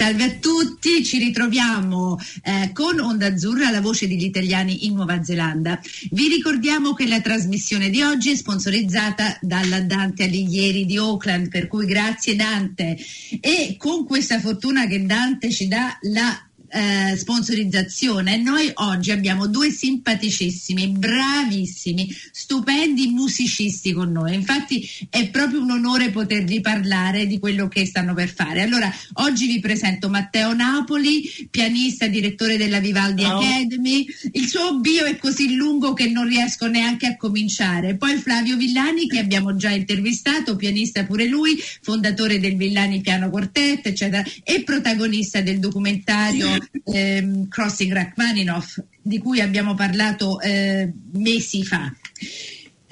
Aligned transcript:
Salve 0.00 0.24
a 0.24 0.30
tutti, 0.30 1.04
ci 1.04 1.18
ritroviamo 1.18 2.18
eh, 2.42 2.70
con 2.72 2.98
Onda 3.00 3.26
Azzurra, 3.26 3.68
la 3.68 3.82
voce 3.82 4.08
degli 4.08 4.24
italiani 4.24 4.86
in 4.86 4.94
Nuova 4.94 5.22
Zelanda. 5.22 5.78
Vi 6.12 6.26
ricordiamo 6.26 6.94
che 6.94 7.06
la 7.06 7.20
trasmissione 7.20 7.90
di 7.90 8.00
oggi 8.00 8.30
è 8.30 8.34
sponsorizzata 8.34 9.36
dalla 9.42 9.82
Dante 9.82 10.24
Alighieri 10.24 10.86
di 10.86 10.96
Auckland, 10.96 11.50
per 11.50 11.68
cui 11.68 11.84
grazie 11.84 12.34
Dante. 12.34 12.96
E 13.42 13.74
con 13.76 14.06
questa 14.06 14.40
fortuna 14.40 14.86
che 14.86 15.04
Dante 15.04 15.50
ci 15.50 15.68
dà 15.68 15.98
la 16.00 16.49
eh, 16.70 17.16
sponsorizzazione. 17.16 18.36
Noi 18.36 18.70
oggi 18.74 19.10
abbiamo 19.10 19.46
due 19.48 19.70
simpaticissimi, 19.70 20.88
bravissimi, 20.88 22.08
stupendi 22.30 23.08
musicisti 23.08 23.92
con 23.92 24.12
noi. 24.12 24.34
Infatti 24.34 24.88
è 25.08 25.28
proprio 25.30 25.60
un 25.60 25.70
onore 25.70 26.10
potervi 26.10 26.60
parlare 26.60 27.26
di 27.26 27.38
quello 27.38 27.68
che 27.68 27.84
stanno 27.86 28.14
per 28.14 28.32
fare. 28.32 28.62
Allora, 28.62 28.92
oggi 29.14 29.46
vi 29.46 29.60
presento 29.60 30.08
Matteo 30.08 30.54
Napoli, 30.54 31.48
pianista, 31.50 32.06
direttore 32.06 32.56
della 32.56 32.80
Vivaldi 32.80 33.22
Ciao. 33.22 33.40
Academy. 33.40 34.06
Il 34.32 34.46
suo 34.46 34.78
bio 34.78 35.04
è 35.04 35.16
così 35.16 35.54
lungo 35.54 35.92
che 35.92 36.08
non 36.08 36.26
riesco 36.28 36.66
neanche 36.68 37.06
a 37.06 37.16
cominciare. 37.16 37.96
Poi 37.96 38.16
Flavio 38.16 38.56
Villani, 38.56 39.08
che 39.08 39.18
abbiamo 39.18 39.56
già 39.56 39.70
intervistato, 39.70 40.56
pianista 40.56 41.04
pure 41.04 41.26
lui, 41.26 41.60
fondatore 41.82 42.38
del 42.38 42.56
Villani 42.56 43.00
Piano 43.00 43.28
Quartet, 43.30 43.86
eccetera, 43.86 44.24
e 44.44 44.62
protagonista 44.62 45.40
del 45.40 45.58
documentario 45.58 46.59
ehm, 46.84 47.48
Crossing 47.48 47.92
Rachmaninoff, 47.92 48.78
di 49.02 49.18
cui 49.18 49.40
abbiamo 49.40 49.74
parlato 49.74 50.40
eh, 50.40 50.92
mesi 51.12 51.64
fa. 51.64 51.92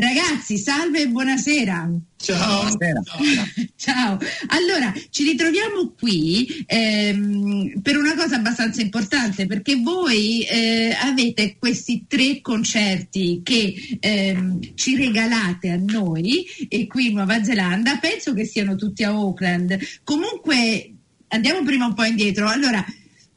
Ragazzi, 0.00 0.58
salve 0.58 1.02
e 1.02 1.08
buonasera. 1.08 1.90
Ciao. 2.18 2.68
Ciao, 3.74 4.16
allora 4.46 4.94
ci 5.10 5.24
ritroviamo 5.24 5.92
qui 5.98 6.64
ehm, 6.66 7.80
per 7.82 7.96
una 7.96 8.14
cosa 8.14 8.36
abbastanza 8.36 8.80
importante 8.80 9.46
perché 9.46 9.74
voi 9.74 10.44
eh, 10.44 10.96
avete 11.00 11.56
questi 11.58 12.04
tre 12.06 12.40
concerti 12.40 13.40
che 13.42 13.98
ehm, 13.98 14.74
ci 14.76 14.94
regalate 14.94 15.70
a 15.70 15.80
noi 15.84 16.46
e 16.68 16.86
qui 16.86 17.08
in 17.08 17.14
Nuova 17.14 17.42
Zelanda, 17.42 17.98
penso 17.98 18.32
che 18.34 18.44
siano 18.44 18.76
tutti 18.76 19.02
a 19.02 19.08
Auckland. 19.08 19.76
Comunque 20.04 20.92
andiamo 21.26 21.64
prima 21.64 21.86
un 21.86 21.94
po' 21.94 22.04
indietro. 22.04 22.48
Allora, 22.48 22.84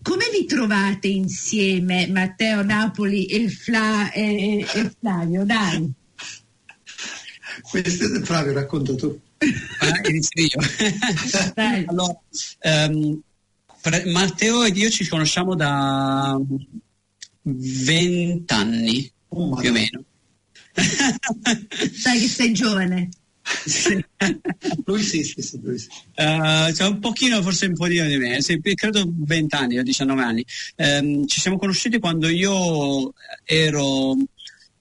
come 0.02 0.26
vi 0.32 0.46
trovate 0.46 1.08
insieme 1.08 2.08
Matteo 2.08 2.64
Napoli 2.64 3.26
e, 3.26 3.50
Fla- 3.50 4.12
e- 4.12 4.66
e 4.74 4.92
Flavio? 5.00 5.46
Dai. 5.46 5.92
Questo 7.62 8.06
è 8.06 8.22
Flavio, 8.22 8.54
racconta 8.54 8.96
tu. 8.96 9.20
Ah, 9.80 10.08
inizio 10.08 10.44
io. 10.44 10.60
Dai. 11.56 11.84
allora, 11.88 12.20
fra- 13.78 14.04
Matteo 14.06 14.64
ed 14.64 14.78
io 14.78 14.90
ci 14.90 15.08
conosciamo 15.08 15.56
da 15.56 16.40
20 17.44 18.54
anni, 18.54 19.12
Oh, 19.34 19.56
più 19.56 19.70
o 19.70 19.74
meno. 19.74 20.04
Sai 20.74 22.20
che 22.20 22.28
sei 22.28 22.52
giovane. 22.54 23.10
Sì. 23.44 24.04
Lui 24.86 25.02
sì, 25.02 25.24
sì, 25.24 25.42
sì, 25.42 25.60
lui 25.62 25.78
sì. 25.78 25.88
Eh, 26.16 26.72
cioè 26.74 26.88
un 26.88 27.00
pochino, 27.00 27.42
forse 27.42 27.66
un 27.66 27.74
po' 27.74 27.88
di 27.88 28.00
me, 28.00 28.42
sì, 28.42 28.60
credo 28.60 29.04
20 29.08 29.56
anni 29.56 29.80
o 29.80 29.84
19 29.84 30.22
anni. 30.22 30.46
Ehm, 30.76 31.26
ci 31.26 31.40
siamo 31.40 31.58
conosciuti 31.58 32.00
quando 32.00 32.28
io 32.28 33.14
ero 33.44 34.16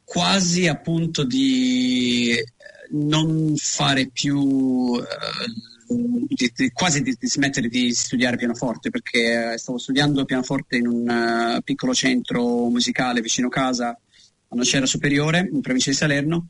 quasi 0.05 0.67
a 0.67 0.77
punto 0.77 1.25
di 1.25 2.33
eh, 2.33 2.45
non 2.91 3.55
fare 3.57 4.09
più, 4.13 4.97
eh, 4.97 5.95
di- 6.29 6.53
di- 6.55 6.71
quasi 6.73 7.03
di, 7.03 7.17
di 7.19 7.29
smettere 7.29 7.69
di 7.69 7.93
studiare 7.93 8.37
pianoforte 8.37 8.91
perché 8.91 9.53
eh, 9.55 9.59
stavo 9.59 9.79
studiando 9.79 10.25
pianoforte 10.25 10.77
in 10.77 10.87
un 10.87 11.09
eh, 11.09 11.63
piccolo 11.63 11.95
centro 11.95 12.69
musicale 12.69 13.21
vicino 13.21 13.49
casa 13.49 13.89
a 14.53 14.55
Nocera 14.57 14.85
Superiore, 14.87 15.49
in 15.53 15.61
provincia 15.61 15.91
di 15.91 15.97
Salerno 15.97 16.47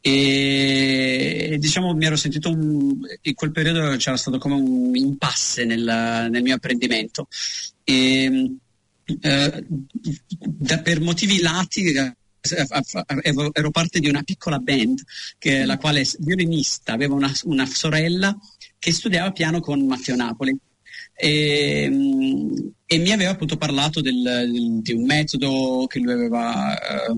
e 0.00 1.56
diciamo 1.58 1.92
mi 1.94 2.04
ero 2.06 2.16
sentito 2.16 2.50
un, 2.50 2.98
in 3.22 3.34
quel 3.34 3.50
periodo 3.50 3.96
c'era 3.96 4.16
stato 4.16 4.38
come 4.38 4.54
un 4.54 4.94
impasse 4.94 5.64
nel, 5.64 6.28
nel 6.30 6.42
mio 6.42 6.54
apprendimento. 6.54 7.28
E 7.84 8.56
eh, 9.20 9.64
da- 9.68 10.78
per 10.82 11.00
motivi 11.00 11.40
lati 11.40 11.92
eh, 11.92 12.14
ero 13.52 13.70
parte 13.70 13.98
di 14.00 14.08
una 14.08 14.22
piccola 14.22 14.58
band 14.58 15.02
che 15.38 15.64
la 15.64 15.76
quale 15.78 16.06
violinista. 16.20 16.92
Aveva 16.92 17.14
una, 17.14 17.32
una 17.44 17.66
sorella 17.66 18.36
che 18.78 18.92
studiava 18.92 19.32
piano 19.32 19.60
con 19.60 19.84
Matteo 19.86 20.16
Napoli. 20.16 20.56
E, 21.20 21.88
mm, 21.90 22.56
e 22.86 22.98
mi 22.98 23.10
aveva 23.10 23.30
appunto 23.30 23.56
parlato 23.56 24.00
del- 24.00 24.22
del- 24.22 24.80
di 24.82 24.92
un 24.92 25.04
metodo 25.04 25.86
che 25.88 25.98
lui 25.98 26.12
aveva 26.12 26.78
eh, 26.78 27.16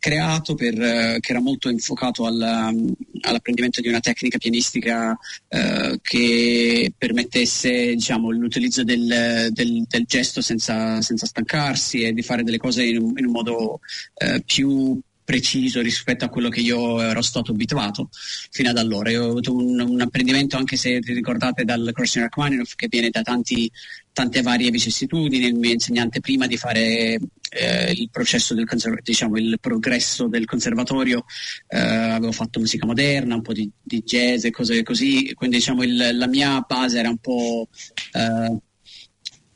creato 0.00 0.56
per, 0.56 0.74
eh, 0.80 1.18
che 1.20 1.30
era 1.30 1.40
molto 1.40 1.68
infocato 1.68 2.26
al, 2.26 2.70
um, 2.72 2.92
all'apprendimento 3.20 3.80
di 3.80 3.86
una 3.88 4.00
tecnica 4.00 4.38
pianistica 4.38 5.16
eh, 5.46 6.00
che 6.02 6.92
permettesse 6.96 7.94
diciamo, 7.94 8.30
l'utilizzo 8.30 8.82
del, 8.82 9.50
del- 9.52 9.84
del 9.86 10.04
gesto 10.06 10.40
senza, 10.40 11.00
senza 11.02 11.26
stancarsi 11.26 12.02
e 12.02 12.12
di 12.12 12.22
fare 12.22 12.42
delle 12.42 12.58
cose 12.58 12.82
in 12.84 12.98
un, 12.98 13.12
in 13.16 13.26
un 13.26 13.32
modo 13.32 13.80
eh, 14.14 14.42
più 14.44 14.98
preciso 15.30 15.80
rispetto 15.80 16.24
a 16.24 16.28
quello 16.28 16.48
che 16.48 16.58
io 16.58 17.00
ero 17.00 17.22
stato 17.22 17.52
abituato 17.52 18.08
fino 18.50 18.70
ad 18.70 18.78
allora. 18.78 19.10
Io 19.10 19.26
ho 19.26 19.30
avuto 19.30 19.54
un, 19.54 19.78
un 19.78 20.00
apprendimento, 20.00 20.56
anche 20.56 20.76
se 20.76 20.98
vi 20.98 21.12
ricordate 21.12 21.64
dal 21.64 21.88
Crossing 21.94 22.24
Rachmaninoff, 22.24 22.74
che 22.74 22.88
viene 22.88 23.10
da 23.10 23.22
tanti, 23.22 23.70
tante 24.12 24.42
varie 24.42 24.70
vicissitudini. 24.70 25.46
Il 25.46 25.54
mio 25.54 25.70
insegnante 25.70 26.18
prima 26.18 26.48
di 26.48 26.56
fare 26.56 27.16
eh, 27.50 27.92
il 27.92 28.08
processo 28.10 28.54
del 28.54 28.66
diciamo 29.04 29.36
il 29.36 29.58
progresso 29.60 30.26
del 30.26 30.46
conservatorio 30.46 31.24
eh, 31.68 31.78
avevo 31.78 32.32
fatto 32.32 32.58
musica 32.58 32.84
moderna, 32.84 33.36
un 33.36 33.42
po' 33.42 33.52
di, 33.52 33.70
di 33.80 34.02
jazz 34.02 34.44
e 34.44 34.50
cose 34.50 34.82
così, 34.82 35.32
quindi 35.34 35.58
diciamo 35.58 35.84
il- 35.84 36.16
la 36.16 36.26
mia 36.26 36.60
base 36.66 36.98
era 36.98 37.08
un 37.08 37.18
po' 37.18 37.68
eh, 38.14 38.56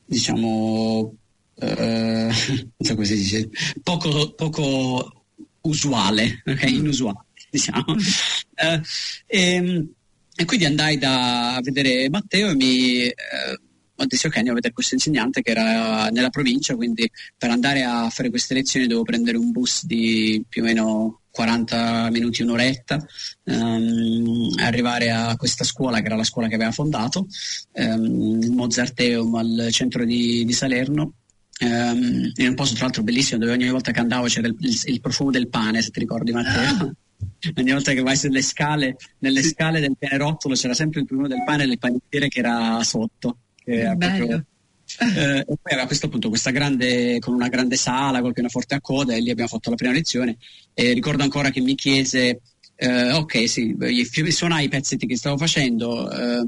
diciamo 0.04 1.16
eh, 1.56 2.28
non 2.76 2.88
so 2.88 2.94
come 2.94 3.06
si 3.06 3.14
dice 3.16 3.48
poco, 3.82 4.34
poco 4.34 5.23
usuale, 5.64 6.42
ok? 6.44 6.62
inusuale 6.62 7.24
diciamo. 7.50 7.84
Eh, 8.54 8.80
e, 9.26 9.88
e 10.36 10.44
quindi 10.44 10.64
andai 10.64 10.98
da 10.98 11.56
a 11.56 11.60
vedere 11.60 12.08
Matteo 12.08 12.50
e 12.50 12.54
mi 12.54 13.02
eh, 13.04 13.14
detto 13.94 14.26
ok 14.26 14.36
andiamo 14.36 14.52
a 14.52 14.54
vedere 14.54 14.72
questo 14.72 14.94
insegnante 14.94 15.40
che 15.42 15.50
era 15.52 16.08
nella 16.08 16.30
provincia 16.30 16.74
quindi 16.74 17.08
per 17.38 17.50
andare 17.50 17.84
a 17.84 18.10
fare 18.10 18.30
queste 18.30 18.54
lezioni 18.54 18.86
dovevo 18.86 19.04
prendere 19.04 19.36
un 19.36 19.52
bus 19.52 19.86
di 19.86 20.44
più 20.48 20.62
o 20.62 20.64
meno 20.64 21.20
40 21.34 22.10
minuti, 22.12 22.42
un'oretta, 22.42 23.04
ehm, 23.42 24.52
arrivare 24.62 25.10
a 25.10 25.36
questa 25.36 25.64
scuola 25.64 25.98
che 25.98 26.06
era 26.06 26.14
la 26.14 26.22
scuola 26.22 26.46
che 26.46 26.54
aveva 26.54 26.70
fondato, 26.70 27.26
ehm, 27.72 28.40
il 28.40 28.52
Mozarteum 28.52 29.34
al 29.34 29.68
centro 29.72 30.04
di, 30.04 30.44
di 30.44 30.52
Salerno, 30.52 31.14
ehm, 31.60 32.32
in 32.36 32.48
un 32.48 32.54
posto 32.54 32.74
tra 32.74 32.84
l'altro 32.84 33.02
bellissimo 33.02 33.38
dove 33.40 33.52
ogni 33.52 33.68
volta 33.68 33.90
che 33.92 34.00
andavo 34.00 34.26
c'era 34.26 34.46
il, 34.48 34.56
il- 34.60 34.80
il 34.84 35.00
profumo 35.00 35.30
del 35.30 35.48
pane, 35.48 35.82
se 35.82 35.90
ti 35.90 36.00
ricordi 36.00 36.32
Matteo. 36.32 36.92
Ogni 37.56 37.70
volta 37.72 37.92
che 37.92 38.02
vai 38.02 38.16
sulle 38.16 38.42
scale, 38.42 38.96
nelle 39.20 39.42
scale 39.42 39.80
del 39.80 39.96
pianerottolo 39.98 40.54
c'era 40.54 40.74
sempre 40.74 41.00
il 41.00 41.06
profumo 41.06 41.28
del 41.28 41.42
pane 41.44 41.62
e 41.62 41.66
il 41.66 41.78
panettiere 41.78 42.28
che 42.28 42.40
era 42.40 42.82
sotto. 42.82 43.38
Che 43.56 43.72
era 43.80 43.96
proprio- 43.96 44.44
eh, 45.00 45.38
e 45.38 45.44
poi 45.44 45.72
aveva 45.72 45.86
questo 45.86 46.06
appunto 46.06 46.28
questa 46.28 46.50
grande 46.50 47.18
con 47.18 47.32
una 47.34 47.48
grande 47.48 47.76
sala 47.76 48.20
col 48.20 48.34
pianoforte 48.34 48.74
a 48.74 48.80
coda 48.80 49.14
e 49.14 49.20
lì 49.20 49.30
abbiamo 49.30 49.48
fatto 49.48 49.70
la 49.70 49.76
prima 49.76 49.92
lezione 49.92 50.36
e 50.74 50.92
ricordo 50.92 51.22
ancora 51.22 51.50
che 51.50 51.60
mi 51.60 51.74
chiese 51.74 52.42
eh, 52.76 53.12
ok 53.12 53.48
sì 53.48 53.74
suonai 54.28 54.66
i 54.66 54.68
pezzetti 54.68 55.06
che 55.06 55.16
stavo 55.16 55.36
facendo 55.38 56.10
eh, 56.12 56.46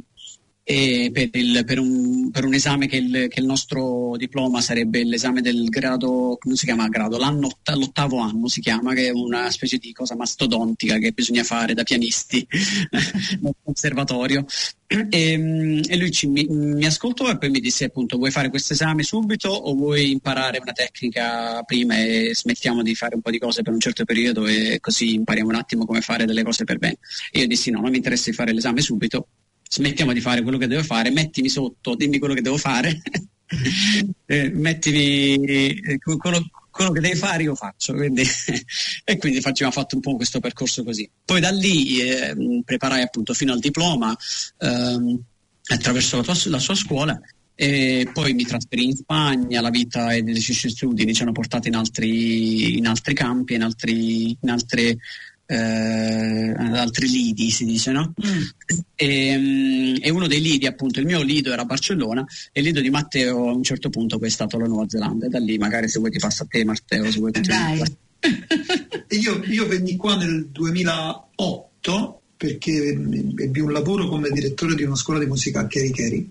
per, 1.13 1.29
il- 1.33 1.63
per 1.65 1.79
un, 1.79 2.31
per 2.33 2.45
un 2.45 2.53
esame 2.55 2.89
che 2.89 2.97
il, 2.97 3.27
che 3.29 3.39
il 3.41 3.47
nostro 3.47 4.17
diploma 4.17 4.61
sarebbe 4.61 5.05
l'esame 5.05 5.41
del 5.41 5.69
grado, 5.69 6.37
come 6.41 6.57
si 6.57 6.65
chiama 6.65 6.89
grado? 6.89 7.19
L'ottavo 7.19 8.19
anno 8.19 8.49
si 8.49 8.61
chiama, 8.61 8.93
che 8.93 9.07
è 9.07 9.11
una 9.11 9.49
specie 9.51 9.79
di 9.79 9.93
cosa 9.93 10.17
mastodontica 10.17 10.99
che 10.99 11.13
bisogna 11.13 11.45
fare 11.45 11.73
da 11.75 11.85
pianisti 11.85 12.45
nel 13.41 13.55
conservatorio. 13.63 14.45
E, 14.89 15.37
mm, 15.37 15.81
e 15.89 15.97
lui 15.97 16.11
ci- 16.13 16.27
mi, 16.29 16.45
mi 16.49 16.85
ascoltò 16.85 17.29
e 17.31 17.39
poi 17.39 17.51
mi 17.51 17.61
disse 17.61 17.85
appunto 17.87 18.17
vuoi 18.19 18.31
fare 18.31 18.51
questo 18.51 18.73
esame 18.73 19.03
subito 19.03 19.49
o 19.51 19.75
vuoi 19.75 20.11
imparare 20.13 20.59
una 20.61 20.71
tecnica 20.73 21.61
prima 21.65 21.97
e 21.99 22.31
smettiamo 22.35 22.83
di 22.83 22.95
fare 22.95 23.17
un 23.17 23.21
po' 23.21 23.31
di 23.31 23.39
cose 23.39 23.63
per 23.63 23.73
un 23.73 23.81
certo 23.81 24.05
periodo 24.05 24.47
e 24.47 24.79
così 24.81 25.15
impariamo 25.15 25.49
un 25.51 25.57
attimo 25.57 25.85
come 25.87 26.01
fare 26.03 26.25
delle 26.25 26.43
cose 26.45 26.65
per 26.65 26.79
bene. 26.79 26.99
E 27.33 27.41
io 27.41 27.47
dissi 27.49 27.71
no, 27.71 27.81
non 27.81 27.91
mi 27.91 27.97
interessa 27.97 28.31
di 28.31 28.37
fare 28.37 28.53
l'esame 28.53 28.81
subito 28.81 29.27
smettiamo 29.69 30.13
di 30.13 30.21
fare 30.21 30.43
quello 30.43 30.59
che 30.59 30.67
devo 30.67 30.83
fare, 30.83 31.11
mettimi 31.11 31.49
sotto, 31.49 31.95
dimmi 31.95 32.19
quello 32.19 32.35
che 32.35 32.43
devo 32.43 32.57
fare, 32.57 33.01
eh, 34.27 34.51
mettimi 34.51 35.35
eh, 35.35 35.99
quello, 35.99 36.51
quello, 36.71 36.93
che 36.93 37.01
devi 37.01 37.17
fare 37.17 37.43
io 37.43 37.55
faccio. 37.55 37.95
Quindi, 37.95 38.23
e 39.05 39.17
quindi 39.19 39.41
facciamo, 39.41 39.71
fatto 39.71 39.97
un 39.97 40.01
po' 40.01 40.17
questo 40.17 40.41
percorso 40.41 40.85
così. 40.85 41.09
Poi 41.25 41.41
da 41.41 41.51
lì 41.51 42.01
eh, 42.01 42.35
preparai 42.65 43.03
appunto 43.03 43.35
fino 43.35 43.53
al 43.53 43.61
diploma 43.61 44.17
ehm, 44.59 45.21
attraverso 45.69 46.17
la, 46.17 46.23
tua, 46.23 46.35
la 46.47 46.59
sua 46.59 46.75
scuola 46.75 47.21
e 47.59 48.07
poi 48.13 48.35
mi 48.35 48.45
trasferì 48.45 48.85
in 48.85 48.95
Spagna, 48.95 49.63
la 49.63 49.71
vita 49.71 50.13
e 50.13 50.23
gli 50.23 50.39
studi 50.39 51.07
mi 51.07 51.15
ci 51.15 51.23
hanno 51.23 51.33
portato 51.33 51.69
in 51.69 51.75
altri, 51.75 52.77
in 52.77 52.87
altri 52.87 53.15
campi, 53.15 53.55
in, 53.55 53.63
altri, 53.63 54.37
in 54.39 54.51
altre 54.51 54.99
eh, 55.47 56.55
altri 56.57 57.09
lidi 57.09 57.51
si 57.51 57.65
dice 57.65 57.93
no? 57.93 58.15
Mm. 58.25 58.43
E, 58.97 59.37
um, 59.37 59.97
e, 60.01 60.11
uno 60.11 60.27
dei 60.27 60.41
lidi 60.41 60.67
appunto 60.67 60.99
il 60.99 61.07
mio 61.07 61.23
lido 61.23 61.53
era 61.53 61.65
Barcellona 61.65 62.25
e 62.53 62.61
il 62.61 62.67
lido 62.67 62.81
di 62.81 62.91
Matteo 62.91 63.49
a 63.49 63.53
un 63.53 63.63
certo 63.63 63.89
punto 63.89 64.19
poi 64.19 64.29
è 64.29 64.31
stato 64.31 64.59
la 64.59 64.67
Nuova 64.67 64.89
Zelanda 64.89 65.27
e 65.27 65.29
da 65.29 65.39
lì 65.39 65.57
magari 65.57 65.89
se 65.89 66.01
vuoi 66.01 66.11
ti 66.11 66.19
passa 66.19 66.43
a 66.43 66.47
te 66.51 66.65
Matteo 66.65 67.11
se 67.11 67.19
vuoi 67.19 67.33
ti 67.33 67.41
io, 69.21 69.43
io 69.45 69.67
venni 69.67 69.95
qua 69.97 70.17
nel 70.17 70.47
2008 70.47 72.21
perché 72.37 72.89
ebbi 72.89 73.61
un 73.61 73.73
lavoro 73.73 74.09
come 74.09 74.31
direttore 74.31 74.75
di 74.75 74.83
una 74.83 74.97
scuola 74.97 75.21
di 75.21 75.27
musica 75.27 75.61
a 75.61 75.67
Kerikeri 75.67 76.29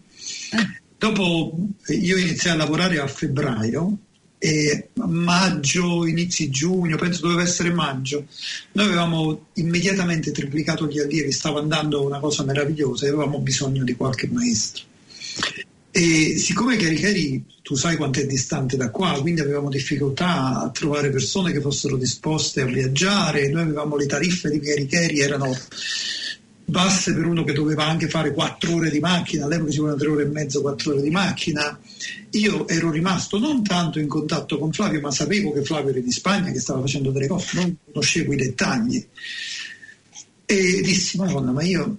eh. 0.51 0.81
dopo 0.97 1.57
io 1.87 2.17
iniziai 2.17 2.53
a 2.53 2.57
lavorare 2.57 2.99
a 2.99 3.07
febbraio 3.07 3.97
e 4.45 4.89
maggio, 4.93 6.05
inizi 6.05 6.51
giugno, 6.51 6.97
penso 6.97 7.21
doveva 7.21 7.41
essere 7.41 7.73
maggio, 7.73 8.27
noi 8.73 8.85
avevamo 8.85 9.47
immediatamente 9.53 10.31
triplicato 10.31 10.85
gli 10.85 10.99
allievi, 10.99 11.31
stava 11.31 11.59
andando 11.59 12.05
una 12.05 12.19
cosa 12.19 12.43
meravigliosa 12.43 13.05
e 13.05 13.09
avevamo 13.09 13.39
bisogno 13.39 13.83
di 13.83 13.95
qualche 13.95 14.27
maestro. 14.27 14.83
E 15.89 16.37
siccome 16.37 16.77
Caricari, 16.77 17.43
tu 17.63 17.73
sai 17.73 17.95
quanto 17.95 18.19
è 18.19 18.27
distante 18.27 18.77
da 18.77 18.91
qua, 18.91 19.19
quindi 19.19 19.41
avevamo 19.41 19.69
difficoltà 19.69 20.61
a 20.61 20.69
trovare 20.69 21.09
persone 21.09 21.51
che 21.51 21.61
fossero 21.61 21.97
disposte 21.97 22.61
a 22.61 22.65
viaggiare, 22.65 23.49
noi 23.49 23.63
avevamo 23.63 23.95
le 23.95 24.05
tariffe 24.05 24.51
di 24.51 24.59
Caricari, 24.59 25.21
erano 25.21 25.57
basse 26.65 27.13
per 27.13 27.25
uno 27.25 27.43
che 27.43 27.53
doveva 27.53 27.85
anche 27.85 28.09
fare 28.09 28.33
quattro 28.33 28.75
ore 28.75 28.89
di 28.89 28.99
macchina, 28.99 29.45
all'epoca 29.45 29.71
ci 29.71 29.77
volevano 29.77 30.01
tre 30.01 30.11
ore 30.11 30.23
e 30.23 30.27
mezzo, 30.27 30.61
quattro 30.61 30.93
ore 30.93 31.01
di 31.01 31.11
macchina. 31.11 31.79
Io 32.31 32.67
ero 32.67 32.89
rimasto 32.89 33.37
non 33.37 33.63
tanto 33.63 33.99
in 33.99 34.07
contatto 34.07 34.57
con 34.57 34.71
Flavio, 34.71 34.99
ma 34.99 35.11
sapevo 35.11 35.51
che 35.51 35.63
Flavio 35.63 35.91
era 35.91 35.99
di 35.99 36.11
Spagna, 36.11 36.51
che 36.51 36.59
stava 36.59 36.81
facendo 36.81 37.11
delle 37.11 37.27
cose, 37.27 37.57
non 37.57 37.75
conoscevo 37.91 38.33
i 38.33 38.37
dettagli. 38.37 39.07
E 40.45 40.81
dissi, 40.81 41.17
Madonna, 41.17 41.51
ma 41.51 41.63
io 41.63 41.97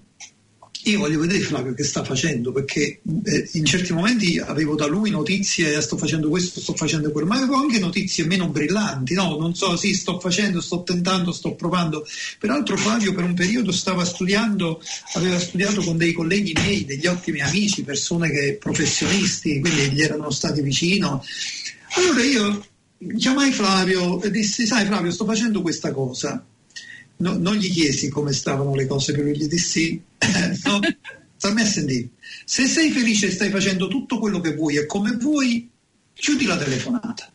io 0.91 1.01
voglio 1.01 1.19
vedere 1.19 1.41
Flavio 1.41 1.75
che 1.75 1.83
sta 1.83 2.05
facendo 2.05 2.53
perché 2.53 3.01
eh, 3.25 3.49
in 3.53 3.65
certi 3.65 3.93
momenti 3.93 4.39
avevo 4.39 4.77
da 4.77 4.87
lui 4.87 5.11
notizie, 5.11 5.81
sto 5.81 5.97
facendo 5.97 6.29
questo, 6.29 6.61
sto 6.61 6.75
facendo 6.75 7.11
quello, 7.11 7.27
ma 7.27 7.37
avevo 7.37 7.57
anche 7.57 7.81
notizie 7.81 8.25
meno 8.25 8.49
brillanti, 8.49 9.15
no? 9.15 9.37
Non 9.37 9.55
so, 9.55 9.77
sì, 9.77 9.95
sto 9.95 10.21
facendo, 10.21 10.61
sto 10.61 10.85
tentando, 10.85 11.33
sto 11.33 11.55
provando. 11.55 12.07
Peraltro 12.39 12.77
Flavio 12.77 13.13
per 13.15 13.25
un 13.25 13.35
periodo 13.35 13.73
stava 13.73 14.05
studiando, 14.05 14.81
aveva 15.15 15.41
studiato 15.41 15.83
con 15.83 15.97
dei 15.97 16.13
colleghi 16.13 16.53
miei, 16.55 16.85
degli 16.85 17.07
ottimi 17.07 17.41
amici, 17.41 17.83
persone 17.83 18.31
che 18.31 18.57
professionisti, 18.61 19.61
quindi 19.61 19.91
gli 19.91 20.03
erano 20.03 20.31
stati 20.31 20.61
vicino. 20.61 21.25
Allora 21.97 22.23
io 22.23 22.65
chiamai 23.17 23.51
Flavio 23.51 24.23
e 24.23 24.31
dissi, 24.31 24.67
sai 24.67 24.87
Flavio, 24.87 25.11
sto 25.11 25.25
facendo 25.25 25.63
questa 25.63 25.91
cosa 25.91 26.45
no, 27.19 27.37
non 27.39 27.55
gli 27.57 27.71
chiesi 27.71 28.09
come 28.09 28.33
stavano 28.33 28.75
le 28.75 28.87
cose, 28.87 29.13
però 29.13 29.29
gli 29.29 29.47
dissi, 29.47 30.01
no, 30.65 30.81
stammi 31.37 31.61
a 31.61 31.65
sentire, 31.65 32.09
se 32.45 32.67
sei 32.67 32.91
felice 32.91 33.27
e 33.27 33.31
stai 33.31 33.51
facendo 33.51 33.89
tutto 33.89 34.19
quello 34.19 34.41
che 34.41 34.55
vuoi 34.55 34.77
e 34.77 34.87
come 34.87 35.13
vuoi, 35.13 35.69
chiudi 36.15 36.47
la 36.47 36.57
telefonata 36.57 37.31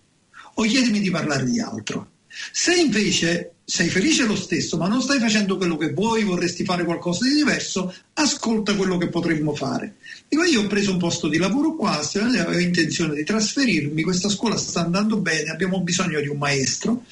o 0.56 0.64
chiedimi 0.64 1.00
di 1.00 1.10
parlare 1.10 1.46
di 1.46 1.60
altro. 1.60 2.10
Se 2.52 2.74
invece 2.74 3.56
sei 3.64 3.90
felice 3.90 4.26
lo 4.26 4.36
stesso, 4.36 4.78
ma 4.78 4.88
non 4.88 5.02
stai 5.02 5.20
facendo 5.20 5.58
quello 5.58 5.78
che 5.78 5.94
vuoi, 5.94 6.24
vorresti 6.24 6.66
fare 6.66 6.84
qualcosa 6.84 7.26
di 7.26 7.36
diverso, 7.36 7.94
ascolta 8.14 8.76
quello 8.76 8.98
che 8.98 9.08
potremmo 9.08 9.54
fare. 9.56 9.96
Dico, 10.28 10.44
io 10.44 10.62
ho 10.62 10.68
preso 10.68 10.92
un 10.92 10.98
posto 10.98 11.28
di 11.28 11.38
lavoro 11.38 11.76
qua, 11.76 12.00
avevo 12.00 12.60
intenzione 12.60 13.16
di 13.16 13.24
trasferirmi, 13.24 14.04
questa 14.04 14.30
scuola 14.30 14.58
sta 14.58 14.82
andando 14.82 15.18
bene, 15.18 15.52
abbiamo 15.52 15.82
bisogno 15.82 16.20
di 16.20 16.28
un 16.28 16.38
maestro. 16.38 17.04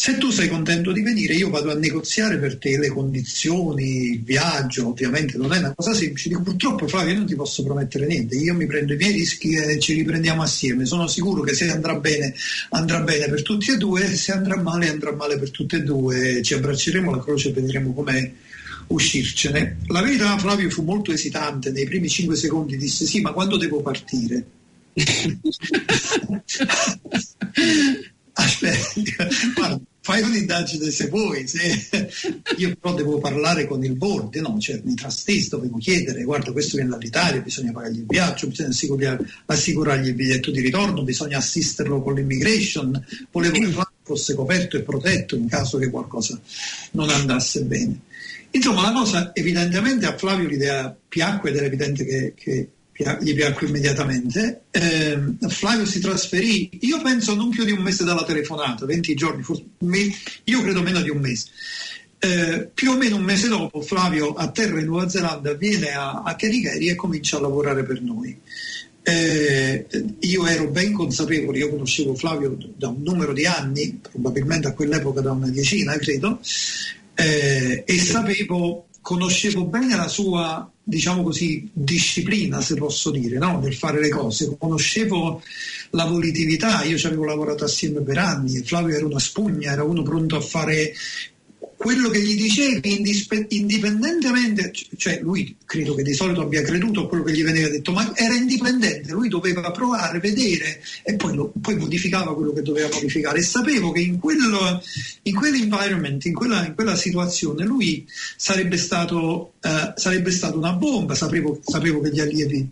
Se 0.00 0.16
tu 0.16 0.30
sei 0.30 0.48
contento 0.48 0.92
di 0.92 1.02
venire, 1.02 1.34
io 1.34 1.50
vado 1.50 1.72
a 1.72 1.74
negoziare 1.74 2.38
per 2.38 2.56
te 2.56 2.78
le 2.78 2.86
condizioni, 2.86 4.12
il 4.12 4.22
viaggio, 4.22 4.86
ovviamente 4.86 5.36
non 5.36 5.52
è 5.52 5.58
una 5.58 5.74
cosa 5.74 5.92
semplice. 5.92 6.28
Dico, 6.28 6.42
purtroppo 6.42 6.86
Flavio 6.86 7.14
non 7.14 7.26
ti 7.26 7.34
posso 7.34 7.64
promettere 7.64 8.06
niente, 8.06 8.36
io 8.36 8.54
mi 8.54 8.66
prendo 8.66 8.92
i 8.92 8.96
miei 8.96 9.10
rischi 9.10 9.56
e 9.56 9.80
ci 9.80 9.94
riprendiamo 9.94 10.40
assieme. 10.40 10.86
Sono 10.86 11.08
sicuro 11.08 11.42
che 11.42 11.52
se 11.52 11.68
andrà 11.68 11.96
bene, 11.96 12.32
andrà 12.70 13.00
bene 13.00 13.28
per 13.28 13.42
tutti 13.42 13.72
e 13.72 13.76
due, 13.76 14.14
se 14.14 14.30
andrà 14.30 14.62
male, 14.62 14.88
andrà 14.88 15.10
male 15.10 15.36
per 15.36 15.50
tutte 15.50 15.78
e 15.78 15.82
due. 15.82 16.42
Ci 16.42 16.54
abbracceremo 16.54 17.10
la 17.10 17.20
croce 17.20 17.48
e 17.48 17.52
vedremo 17.54 17.92
com'è 17.92 18.32
uscircene. 18.86 19.78
La 19.88 20.00
verità, 20.00 20.38
Flavio 20.38 20.70
fu 20.70 20.84
molto 20.84 21.10
esitante, 21.10 21.72
nei 21.72 21.86
primi 21.86 22.08
cinque 22.08 22.36
secondi 22.36 22.76
disse 22.76 23.04
sì, 23.04 23.20
ma 23.20 23.32
quando 23.32 23.56
devo 23.56 23.82
partire? 23.82 24.46
Aspetta, 28.38 29.26
guarda, 29.52 29.80
fai 30.08 30.22
un'indagine 30.22 30.90
se 30.90 31.08
vuoi, 31.08 31.46
se 31.46 31.86
io 32.56 32.74
però 32.80 32.94
devo 32.94 33.18
parlare 33.18 33.66
con 33.66 33.84
il 33.84 33.94
board, 33.94 34.36
no? 34.36 34.56
cioè 34.58 34.80
mi 34.82 34.94
trastesi, 34.94 35.50
dovevo 35.50 35.76
chiedere, 35.76 36.24
guarda 36.24 36.50
questo 36.50 36.76
viene 36.76 36.92
dall'Italia, 36.92 37.42
bisogna 37.42 37.72
pagargli 37.72 37.98
il 37.98 38.06
viaggio, 38.06 38.46
bisogna 38.46 39.18
assicurargli 39.44 40.06
il 40.06 40.14
biglietto 40.14 40.50
di 40.50 40.60
ritorno, 40.60 41.02
bisogna 41.02 41.36
assisterlo 41.36 42.00
con 42.00 42.14
l'immigration, 42.14 43.04
volevo 43.30 43.58
che 43.58 43.70
fosse 44.02 44.34
coperto 44.34 44.78
e 44.78 44.82
protetto 44.82 45.36
in 45.36 45.46
caso 45.46 45.76
che 45.76 45.90
qualcosa 45.90 46.40
non 46.92 47.10
andasse 47.10 47.64
bene. 47.64 48.00
Insomma, 48.52 48.80
la 48.80 48.92
cosa 48.92 49.34
evidentemente 49.34 50.06
a 50.06 50.16
Flavio 50.16 50.48
l'idea 50.48 50.96
piacque 51.06 51.50
ed 51.50 51.56
era 51.56 51.66
evidente 51.66 52.06
che, 52.06 52.32
che 52.34 52.68
gli 53.20 53.34
piacque 53.34 53.68
immediatamente. 53.68 54.62
Eh, 54.70 55.18
Flavio 55.48 55.86
si 55.86 56.00
trasferì, 56.00 56.70
io 56.80 57.00
penso 57.00 57.34
non 57.34 57.50
più 57.50 57.64
di 57.64 57.70
un 57.70 57.80
mese 57.80 58.04
dalla 58.04 58.24
telefonata, 58.24 58.86
20 58.86 59.14
giorni, 59.14 59.42
forse, 59.42 59.64
io 60.44 60.62
credo 60.62 60.82
meno 60.82 61.00
di 61.00 61.10
un 61.10 61.18
mese. 61.18 61.46
Eh, 62.20 62.68
più 62.74 62.90
o 62.90 62.96
meno 62.96 63.14
un 63.14 63.22
mese 63.22 63.46
dopo 63.46 63.80
Flavio 63.80 64.32
a 64.34 64.50
terra 64.50 64.80
in 64.80 64.86
Nuova 64.86 65.08
Zelanda 65.08 65.54
viene 65.54 65.92
a, 65.92 66.22
a 66.24 66.34
Kerikeri 66.34 66.88
e 66.88 66.96
comincia 66.96 67.36
a 67.36 67.40
lavorare 67.40 67.84
per 67.84 68.02
noi. 68.02 68.36
Eh, 69.04 69.86
io 70.18 70.46
ero 70.46 70.66
ben 70.66 70.92
consapevole, 70.92 71.58
io 71.58 71.70
conoscevo 71.70 72.16
Flavio 72.16 72.58
da 72.76 72.88
un 72.88 73.02
numero 73.02 73.32
di 73.32 73.46
anni, 73.46 74.00
probabilmente 74.10 74.66
a 74.66 74.74
quell'epoca 74.74 75.20
da 75.20 75.30
una 75.30 75.48
decina, 75.48 75.96
credo, 75.96 76.40
eh, 77.14 77.84
e 77.86 77.98
sapevo, 77.98 78.87
conoscevo 79.08 79.64
bene 79.64 79.96
la 79.96 80.06
sua 80.06 80.70
diciamo 80.82 81.22
così, 81.22 81.66
disciplina, 81.72 82.60
se 82.60 82.74
posso 82.74 83.10
dire, 83.10 83.38
no? 83.38 83.58
nel 83.58 83.74
fare 83.74 84.00
le 84.00 84.10
cose. 84.10 84.54
Conoscevo 84.58 85.42
la 85.92 86.04
volitività, 86.04 86.82
io 86.84 86.98
ci 86.98 87.06
avevo 87.06 87.24
lavorato 87.24 87.64
assieme 87.64 88.02
per 88.02 88.18
anni, 88.18 88.62
Flavio 88.62 88.94
era 88.94 89.06
una 89.06 89.18
spugna, 89.18 89.72
era 89.72 89.82
uno 89.82 90.02
pronto 90.02 90.36
a 90.36 90.42
fare 90.42 90.92
quello 91.78 92.10
che 92.10 92.20
gli 92.20 92.36
dicevi 92.36 93.06
indipendentemente, 93.50 94.72
cioè 94.96 95.20
lui 95.22 95.56
credo 95.64 95.94
che 95.94 96.02
di 96.02 96.12
solito 96.12 96.40
abbia 96.40 96.60
creduto 96.60 97.04
a 97.04 97.08
quello 97.08 97.22
che 97.22 97.32
gli 97.32 97.44
veniva 97.44 97.68
detto, 97.68 97.92
ma 97.92 98.16
era 98.16 98.34
indipendente, 98.34 99.12
lui 99.12 99.28
doveva 99.28 99.70
provare, 99.70 100.18
vedere 100.18 100.82
e 101.04 101.14
poi, 101.14 101.36
lo, 101.36 101.52
poi 101.60 101.76
modificava 101.76 102.34
quello 102.34 102.52
che 102.52 102.62
doveva 102.62 102.88
modificare. 102.92 103.38
E 103.38 103.42
sapevo 103.42 103.92
che 103.92 104.00
in, 104.00 104.18
quello, 104.18 104.82
in 105.22 105.34
quell'environment, 105.36 106.24
in 106.24 106.34
quella, 106.34 106.66
in 106.66 106.74
quella, 106.74 106.96
situazione 106.96 107.64
lui 107.64 108.04
sarebbe 108.36 108.76
stato, 108.76 109.52
uh, 109.62 109.92
sarebbe 109.94 110.32
stato 110.32 110.58
una 110.58 110.72
bomba, 110.72 111.14
sapevo, 111.14 111.60
sapevo 111.64 112.00
che 112.00 112.10
gli 112.10 112.20
allievi 112.20 112.68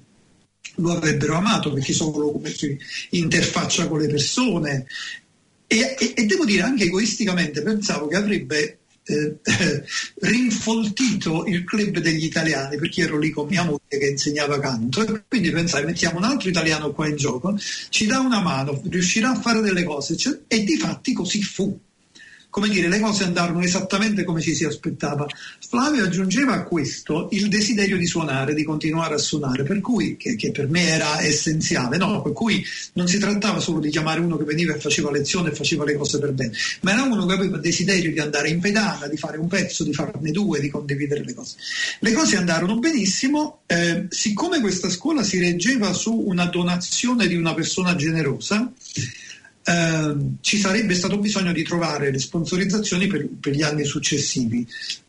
lo 0.78 0.90
avrebbero 0.90 1.36
amato 1.36 1.72
perché 1.72 1.92
solo 1.92 2.32
come 2.32 2.52
si 2.52 2.76
interfaccia 3.10 3.86
con 3.86 4.00
le 4.00 4.08
persone. 4.08 4.86
E, 5.68 5.96
e, 5.96 6.12
e, 6.16 6.26
devo 6.26 6.44
dire 6.44 6.62
anche 6.62 6.84
egoisticamente 6.84 7.62
pensavo 7.62 8.08
che 8.08 8.16
avrebbe 8.16 8.78
eh, 9.06 9.36
rinfoltito 10.20 11.44
il 11.46 11.64
club 11.64 11.98
degli 11.98 12.24
italiani 12.24 12.76
perché 12.76 13.02
ero 13.02 13.18
lì 13.18 13.30
con 13.30 13.46
mia 13.46 13.62
moglie 13.62 13.80
che 13.88 14.08
insegnava 14.08 14.58
canto 14.58 15.02
e 15.02 15.22
quindi 15.28 15.50
pensai 15.50 15.84
mettiamo 15.84 16.18
un 16.18 16.24
altro 16.24 16.48
italiano 16.48 16.92
qua 16.92 17.08
in 17.08 17.16
gioco, 17.16 17.56
ci 17.88 18.06
dà 18.06 18.18
una 18.18 18.40
mano, 18.40 18.80
riuscirà 18.88 19.30
a 19.30 19.40
fare 19.40 19.60
delle 19.60 19.84
cose 19.84 20.16
cioè, 20.16 20.40
e 20.48 20.64
di 20.64 20.76
fatti 20.76 21.12
così 21.12 21.42
fu. 21.42 21.78
Come 22.56 22.70
dire, 22.70 22.88
le 22.88 23.00
cose 23.00 23.24
andarono 23.24 23.60
esattamente 23.60 24.24
come 24.24 24.40
ci 24.40 24.54
si 24.54 24.64
aspettava. 24.64 25.26
Flavio 25.68 26.04
aggiungeva 26.04 26.54
a 26.54 26.62
questo 26.62 27.28
il 27.32 27.50
desiderio 27.50 27.98
di 27.98 28.06
suonare, 28.06 28.54
di 28.54 28.64
continuare 28.64 29.12
a 29.12 29.18
suonare, 29.18 29.62
per 29.62 29.82
cui, 29.82 30.16
che, 30.16 30.36
che 30.36 30.52
per 30.52 30.66
me 30.66 30.88
era 30.88 31.20
essenziale, 31.20 31.98
no? 31.98 32.22
per 32.22 32.32
cui 32.32 32.64
non 32.94 33.08
si 33.08 33.18
trattava 33.18 33.60
solo 33.60 33.78
di 33.78 33.90
chiamare 33.90 34.20
uno 34.20 34.38
che 34.38 34.44
veniva 34.44 34.74
e 34.74 34.80
faceva 34.80 35.10
lezione 35.10 35.50
e 35.50 35.54
faceva 35.54 35.84
le 35.84 35.96
cose 35.96 36.18
per 36.18 36.32
bene, 36.32 36.52
ma 36.80 36.92
era 36.92 37.02
uno 37.02 37.26
che 37.26 37.34
aveva 37.34 37.58
desiderio 37.58 38.10
di 38.10 38.20
andare 38.20 38.48
in 38.48 38.58
pedana, 38.58 39.06
di 39.06 39.18
fare 39.18 39.36
un 39.36 39.48
pezzo, 39.48 39.84
di 39.84 39.92
farne 39.92 40.30
due, 40.30 40.58
di 40.58 40.70
condividere 40.70 41.24
le 41.24 41.34
cose. 41.34 41.56
Le 42.00 42.12
cose 42.12 42.38
andarono 42.38 42.78
benissimo, 42.78 43.58
eh, 43.66 44.06
siccome 44.08 44.62
questa 44.62 44.88
scuola 44.88 45.22
si 45.22 45.38
reggeva 45.38 45.92
su 45.92 46.10
una 46.10 46.46
donazione 46.46 47.26
di 47.26 47.36
una 47.36 47.52
persona 47.52 47.94
generosa, 47.96 48.72
eh, 49.66 50.16
ci 50.40 50.58
sarebbe 50.58 50.94
stato 50.94 51.18
bisogno 51.18 51.52
di 51.52 51.64
trovare 51.64 52.10
le 52.12 52.18
sponsorizzazioni 52.18 53.08
per, 53.08 53.26
per 53.40 53.52
gli 53.52 53.62
anni 53.62 53.84
successivi. 53.84 54.66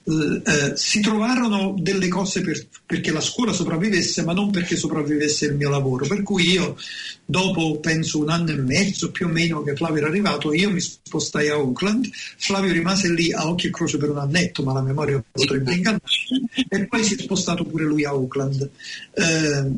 Eh, 0.10 0.42
eh, 0.46 0.72
si 0.78 1.02
trovarono 1.02 1.76
delle 1.78 2.08
cose 2.08 2.40
per, 2.40 2.66
perché 2.86 3.12
la 3.12 3.20
scuola 3.20 3.52
sopravvivesse, 3.52 4.24
ma 4.24 4.32
non 4.32 4.52
perché 4.52 4.78
sopravvivesse 4.78 5.48
il 5.48 5.56
mio 5.56 5.70
lavoro. 5.70 6.08
Per 6.08 6.24
cui 6.24 6.50
io, 6.50 6.78
dopo 7.26 7.78
penso 7.82 8.20
un 8.20 8.30
anno 8.30 8.52
e 8.52 8.56
mezzo 8.56 9.12
più 9.12 9.26
o 9.26 9.30
meno 9.30 9.64
che 9.64 9.76
Flavio 9.76 9.98
era 9.98 10.08
arrivato, 10.08 10.54
io 10.54 10.72
mi 10.72 10.80
spostai 10.80 11.50
a 11.50 11.56
Auckland. 11.56 12.08
Flavio 12.38 12.72
rimase 12.72 13.12
lì 13.12 13.34
a 13.34 13.50
occhio 13.50 13.68
e 13.68 13.74
croce 13.74 13.98
per 13.98 14.10
un 14.10 14.20
annetto, 14.20 14.64
ma 14.64 14.72
la 14.72 14.82
memoria 14.82 15.22
potrebbe 15.30 15.74
ingannare, 15.74 16.02
e 16.70 16.88
poi 16.88 17.04
si 17.04 17.16
è 17.16 17.18
spostato 17.18 17.66
pure 17.66 17.84
lui 17.84 18.06
a 18.06 18.12
Auckland. 18.12 18.70
Eh, 19.14 19.72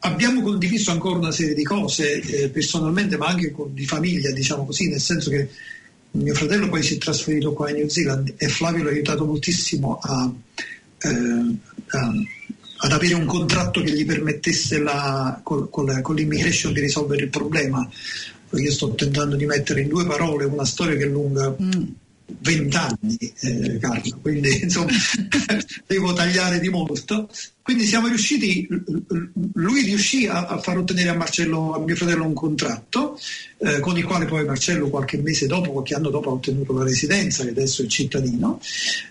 abbiamo 0.00 0.42
condiviso 0.42 0.90
ancora 0.90 1.18
una 1.18 1.30
serie 1.30 1.54
di 1.54 1.62
cose 1.62 2.20
eh, 2.22 2.48
personalmente, 2.48 3.16
ma 3.16 3.26
anche 3.26 3.52
con, 3.52 3.72
di 3.72 3.86
famiglia, 3.86 4.32
diciamo 4.32 4.66
così, 4.66 4.88
nel 4.88 5.00
senso 5.00 5.30
che 5.30 5.48
mio 6.16 6.34
fratello 6.34 6.68
poi 6.68 6.82
si 6.82 6.94
è 6.94 6.98
trasferito 6.98 7.52
qua 7.52 7.70
in 7.70 7.76
New 7.76 7.88
Zealand 7.88 8.34
e 8.36 8.48
Flavio 8.48 8.84
l'ha 8.84 8.90
aiutato 8.90 9.24
moltissimo 9.24 9.98
a, 10.02 10.30
eh, 10.98 11.08
a, 11.88 12.12
ad 12.78 12.92
avere 12.92 13.14
un 13.14 13.26
contratto 13.26 13.82
che 13.82 13.92
gli 13.92 14.04
permettesse 14.04 14.78
la, 14.78 15.40
con, 15.42 15.68
con, 15.70 15.86
la, 15.86 16.00
con 16.00 16.14
l'immigration 16.14 16.72
di 16.72 16.80
risolvere 16.80 17.24
il 17.24 17.30
problema. 17.30 17.88
Io 18.52 18.72
sto 18.72 18.94
tentando 18.94 19.36
di 19.36 19.44
mettere 19.44 19.80
in 19.82 19.88
due 19.88 20.06
parole 20.06 20.44
una 20.44 20.64
storia 20.64 20.96
che 20.96 21.04
è 21.04 21.08
lunga. 21.08 21.54
Mm 21.60 21.84
vent'anni, 22.40 23.16
eh, 23.40 23.78
Carlo, 23.78 24.18
quindi 24.20 24.62
insomma 24.62 24.90
devo 25.86 26.12
tagliare 26.12 26.58
di 26.60 26.68
molto. 26.68 27.28
Quindi 27.62 27.84
siamo 27.84 28.06
riusciti, 28.06 28.68
lui 29.54 29.82
riuscì 29.82 30.28
a, 30.28 30.58
far 30.58 30.78
ottenere 30.78 31.08
a 31.08 31.16
Marcello, 31.16 31.74
a 31.74 31.80
mio 31.80 31.96
fratello, 31.96 32.24
un 32.24 32.32
contratto 32.32 33.18
eh, 33.58 33.80
con 33.80 33.98
il 33.98 34.04
quale 34.04 34.24
poi 34.24 34.44
Marcello 34.44 34.88
qualche 34.88 35.18
mese 35.18 35.48
dopo, 35.48 35.72
qualche 35.72 35.94
anno 35.94 36.10
dopo 36.10 36.30
ha 36.30 36.34
ottenuto 36.34 36.72
la 36.72 36.84
residenza 36.84 37.42
e 37.42 37.48
adesso 37.48 37.82
è 37.82 37.86
cittadino. 37.86 38.60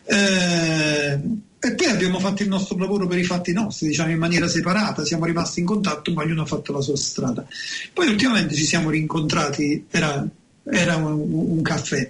Eh, 0.05 1.19
e 1.59 1.73
poi 1.73 1.87
abbiamo 1.87 2.19
fatto 2.19 2.43
il 2.43 2.47
nostro 2.47 2.77
lavoro 2.77 3.07
per 3.07 3.17
i 3.17 3.23
fatti 3.25 3.51
nostri, 3.51 3.87
diciamo 3.87 4.11
in 4.11 4.19
maniera 4.19 4.47
separata, 4.47 5.03
siamo 5.03 5.25
rimasti 5.25 5.59
in 5.59 5.65
contatto, 5.65 6.13
ma 6.13 6.23
ognuno 6.23 6.43
ha 6.43 6.45
fatto 6.45 6.71
la 6.71 6.81
sua 6.81 6.95
strada. 6.95 7.45
Poi 7.91 8.07
ultimamente 8.07 8.55
ci 8.55 8.65
siamo 8.65 8.89
rincontrati, 8.89 9.85
era, 9.89 10.25
era 10.63 10.95
un, 10.95 11.19
un 11.29 11.61
caffè 11.61 12.09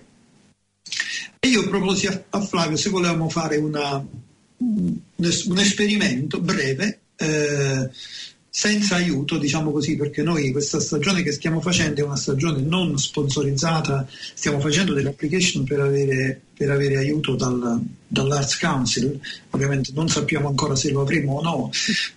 io 1.46 1.68
proposi 1.68 2.08
a, 2.08 2.24
a 2.30 2.42
Flavio 2.42 2.78
se 2.78 2.90
volevamo 2.90 3.30
fare 3.30 3.58
una, 3.58 4.04
un, 4.58 4.98
un, 5.16 5.60
esperimento 5.60 6.40
breve, 6.40 7.00
eh, 7.16 7.90
senza 8.50 8.96
aiuto, 8.96 9.38
diciamo 9.38 9.72
così, 9.72 9.98
perché 9.98 10.24
noi 10.24 10.52
questa 10.52 10.80
stagione 10.80 11.24
che 11.24 11.34
stiamo 11.34 11.60
facendo 11.60 12.02
è 12.02 12.06
una 12.06 12.16
stagione 12.16 12.62
non 12.62 12.98
sponsorizzata, 12.98 14.08
stiamo 14.34 14.60
facendo 14.62 14.94
delle 14.94 15.10
application 15.10 15.66
per 15.66 15.82
avere, 15.82 16.40
per 16.56 16.72
avere 16.72 16.98
aiuto 16.98 17.36
dal, 17.36 17.82
dall'Arts 18.08 18.58
Council, 18.58 19.20
ovviamente 19.50 19.92
non 19.94 20.08
sappiamo 20.08 20.48
ancora 20.48 20.76
se 20.76 20.90
lo 20.92 21.02
avremo 21.02 21.34
o 21.34 21.42
no, 21.42 21.70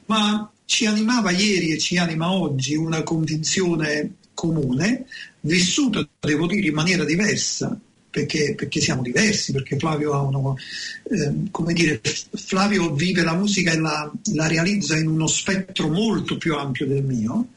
ma 0.07 0.49
ci 0.65 0.87
animava 0.87 1.33
ieri 1.33 1.73
e 1.73 1.79
ci 1.79 1.97
anima 1.97 2.31
oggi 2.31 2.77
una 2.77 3.03
convinzione 3.03 4.13
comune, 4.33 5.07
vissuta, 5.41 6.07
devo 6.21 6.47
dire, 6.47 6.69
in 6.69 6.75
maniera 6.75 7.05
diversa 7.05 7.77
perché, 8.11 8.55
perché, 8.57 8.81
siamo 8.81 9.03
diversi, 9.03 9.53
perché 9.53 9.77
Flavio 9.79 10.13
uno, 10.27 10.57
eh, 11.11 11.73
dire, 11.73 12.01
Flavio 12.33 12.93
vive 12.95 13.23
la 13.23 13.35
musica 13.35 13.73
e 13.73 13.79
la, 13.79 14.11
la, 14.33 14.47
realizza 14.47 14.97
in 14.97 15.09
uno 15.09 15.27
spettro 15.27 15.89
molto 15.89 16.37
più 16.39 16.55
ampio 16.55 16.87
del 16.87 17.03
mio, 17.03 17.49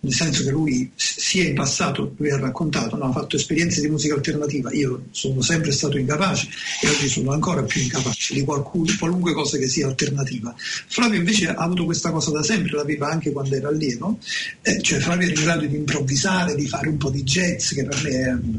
nel 0.00 0.12
senso 0.14 0.44
che 0.44 0.50
lui 0.50 0.90
sia 0.94 1.44
in 1.44 1.54
passato, 1.54 2.14
lui 2.16 2.30
ha 2.30 2.38
raccontato, 2.38 2.96
no? 2.96 3.04
ha 3.04 3.12
fatto 3.12 3.36
esperienze 3.36 3.80
di 3.80 3.88
musica 3.88 4.14
alternativa, 4.14 4.72
io 4.72 5.04
sono 5.10 5.42
sempre 5.42 5.72
stato 5.72 5.98
incapace 5.98 6.48
e 6.82 6.88
oggi 6.88 7.08
sono 7.08 7.32
ancora 7.32 7.62
più 7.62 7.82
incapace 7.82 8.34
di 8.34 8.42
qualcuno, 8.42 8.90
qualunque 8.98 9.34
cosa 9.34 9.58
che 9.58 9.68
sia 9.68 9.86
alternativa. 9.86 10.54
Flavio 10.56 11.18
invece 11.18 11.48
ha 11.48 11.54
avuto 11.54 11.84
questa 11.84 12.10
cosa 12.10 12.30
da 12.30 12.42
sempre, 12.42 12.76
l'aveva 12.76 13.08
anche 13.08 13.30
quando 13.30 13.54
era 13.54 13.68
allievo, 13.68 14.18
eh, 14.62 14.80
cioè 14.80 15.00
Flavio 15.00 15.28
era 15.28 15.38
in 15.38 15.44
grado 15.44 15.66
di 15.66 15.76
improvvisare, 15.76 16.54
di 16.54 16.66
fare 16.66 16.88
un 16.88 16.96
po' 16.96 17.10
di 17.10 17.22
jazz, 17.22 17.72
che 17.72 17.84
per 17.84 18.02
me 18.02 18.58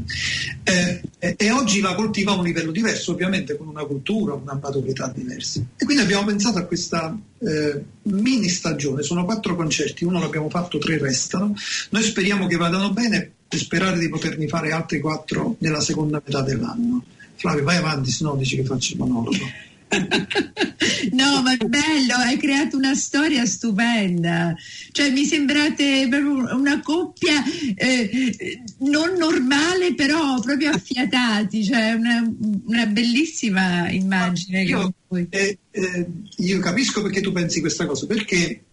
è... 0.62 1.00
Eh, 1.18 1.34
e 1.36 1.50
oggi 1.50 1.80
la 1.80 1.94
coltiva 1.94 2.32
a 2.32 2.36
un 2.36 2.44
livello 2.44 2.70
diverso, 2.70 3.12
ovviamente 3.12 3.56
con 3.56 3.66
una 3.66 3.84
cultura, 3.84 4.34
una 4.34 4.58
maturità 4.60 5.12
diversa. 5.14 5.60
E 5.76 5.84
quindi 5.84 6.02
abbiamo 6.02 6.24
pensato 6.24 6.58
a 6.58 6.64
questa 6.64 7.16
eh, 7.44 7.82
mini 8.02 8.48
stagione, 8.48 9.02
sono 9.02 9.24
quattro 9.24 9.56
concerti, 9.56 10.04
uno 10.04 10.20
l'abbiamo 10.20 10.48
fatto, 10.48 10.78
tre 10.78 10.98
restano. 10.98 11.54
Noi 11.90 12.02
speriamo 12.02 12.46
che 12.46 12.56
vadano 12.56 12.92
bene 12.92 13.32
e 13.48 13.58
sperare 13.58 13.98
di 13.98 14.08
poterne 14.08 14.48
fare 14.48 14.72
altri 14.72 15.00
quattro 15.00 15.56
nella 15.58 15.80
seconda 15.80 16.22
metà 16.24 16.42
dell'anno. 16.42 17.04
Flavio, 17.34 17.64
vai 17.64 17.76
avanti, 17.76 18.10
se 18.10 18.24
no 18.24 18.36
dici 18.36 18.56
che 18.56 18.64
faccio 18.64 18.92
il 18.92 18.98
monologo. 19.00 19.70
no, 21.12 21.42
ma 21.42 21.52
è 21.52 21.64
bello, 21.66 22.14
hai 22.16 22.38
creato 22.38 22.76
una 22.76 22.94
storia 22.94 23.44
stupenda. 23.44 24.54
Cioè, 24.90 25.10
mi 25.10 25.24
sembrate 25.24 26.06
proprio 26.08 26.56
una 26.56 26.80
coppia 26.80 27.42
eh, 27.74 28.36
non 28.78 29.14
normale, 29.18 29.94
però 29.94 30.40
proprio 30.40 30.70
affiatati. 30.70 31.64
Cioè, 31.64 31.92
una, 31.92 32.34
una 32.66 32.86
bellissima 32.86 33.90
immagine. 33.90 34.62
Io, 34.62 34.94
eh, 35.28 35.58
eh, 35.70 36.06
io, 36.38 36.58
capisco 36.60 37.02
perché 37.02 37.20
tu 37.20 37.32
pensi 37.32 37.60
questa 37.60 37.84
cosa, 37.86 38.06
perché 38.06 38.64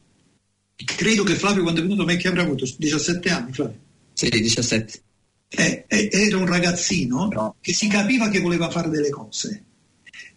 credo 0.96 1.24
che 1.24 1.36
Flavio, 1.36 1.64
quando 1.64 1.82
è 1.82 1.84
venuto 1.84 2.04
a 2.04 2.06
me, 2.06 2.16
che 2.16 2.30
avrà 2.30 2.44
avuto 2.44 2.66
17 2.78 3.30
anni, 3.30 3.54
Flavio? 3.54 3.80
Sì, 4.14 4.30
17. 4.30 5.02
Eh, 5.52 5.86
eh, 5.88 6.10
era 6.12 6.38
un 6.38 6.46
ragazzino 6.46 7.28
no. 7.28 7.56
che 7.60 7.74
si 7.74 7.88
capiva 7.88 8.30
che 8.30 8.40
voleva 8.40 8.70
fare 8.70 8.88
delle 8.88 9.10
cose 9.10 9.64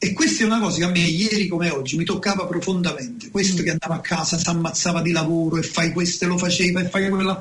e 0.05 0.13
questa 0.15 0.43
è 0.43 0.47
una 0.47 0.59
cosa 0.59 0.79
che 0.79 0.85
a 0.85 0.89
me 0.89 0.99
ieri 0.99 1.47
come 1.47 1.71
oggi 1.71 1.97
mi 1.97 2.03
toccava 2.03 2.45
profondamente. 2.45 3.31
Questo 3.31 3.63
mm. 3.63 3.65
che 3.65 3.71
andava 3.71 3.95
a 3.95 4.01
casa, 4.01 4.37
si 4.37 4.49
ammazzava 4.49 5.01
di 5.01 5.13
lavoro 5.13 5.59
e 5.59 5.63
fai 5.63 5.93
questo 5.93 6.25
e 6.25 6.27
lo 6.27 6.37
faceva 6.37 6.81
e 6.81 6.89
fai 6.89 7.09
quella. 7.09 7.41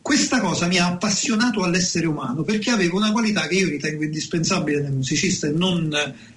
Questa 0.00 0.38
cosa 0.38 0.68
mi 0.68 0.78
ha 0.78 0.86
appassionato 0.86 1.64
all'essere 1.64 2.06
umano 2.06 2.44
perché 2.44 2.70
aveva 2.70 2.94
una 2.94 3.10
qualità 3.10 3.48
che 3.48 3.56
io 3.56 3.68
ritengo 3.68 4.04
indispensabile 4.04 4.80
nel 4.80 4.92
musicista 4.92 5.48
e 5.48 5.50
non 5.50 5.92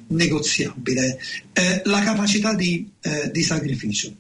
negoziabile, 0.07 1.19
eh, 1.53 1.81
la 1.85 2.01
capacità 2.01 2.55
di, 2.55 2.89
eh, 2.99 3.29
di 3.31 3.43
sacrificio. 3.43 4.11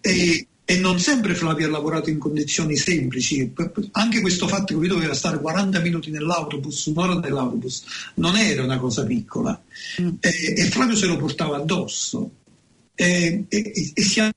E, 0.00 0.46
e 0.70 0.76
non 0.76 1.00
sempre 1.00 1.34
Flavio 1.34 1.66
ha 1.66 1.70
lavorato 1.70 2.10
in 2.10 2.18
condizioni 2.18 2.76
semplici, 2.76 3.52
anche 3.90 4.20
questo 4.20 4.46
fatto 4.46 4.66
che 4.66 4.74
lui 4.74 4.86
doveva 4.86 5.14
stare 5.14 5.40
40 5.40 5.80
minuti 5.80 6.10
nell'autobus, 6.10 6.86
un'ora 6.86 7.14
nell'autobus, 7.14 7.82
non 8.14 8.36
era 8.36 8.62
una 8.62 8.78
cosa 8.78 9.04
piccola. 9.04 9.60
Mm. 10.00 10.10
e, 10.20 10.54
e, 10.56 10.70
Flavio 10.70 10.94
se 10.94 11.06
lo 11.06 11.16
portava 11.16 11.56
addosso. 11.56 12.30
E, 12.94 13.46
e, 13.48 13.92
e 13.94 14.02
siamo 14.02 14.30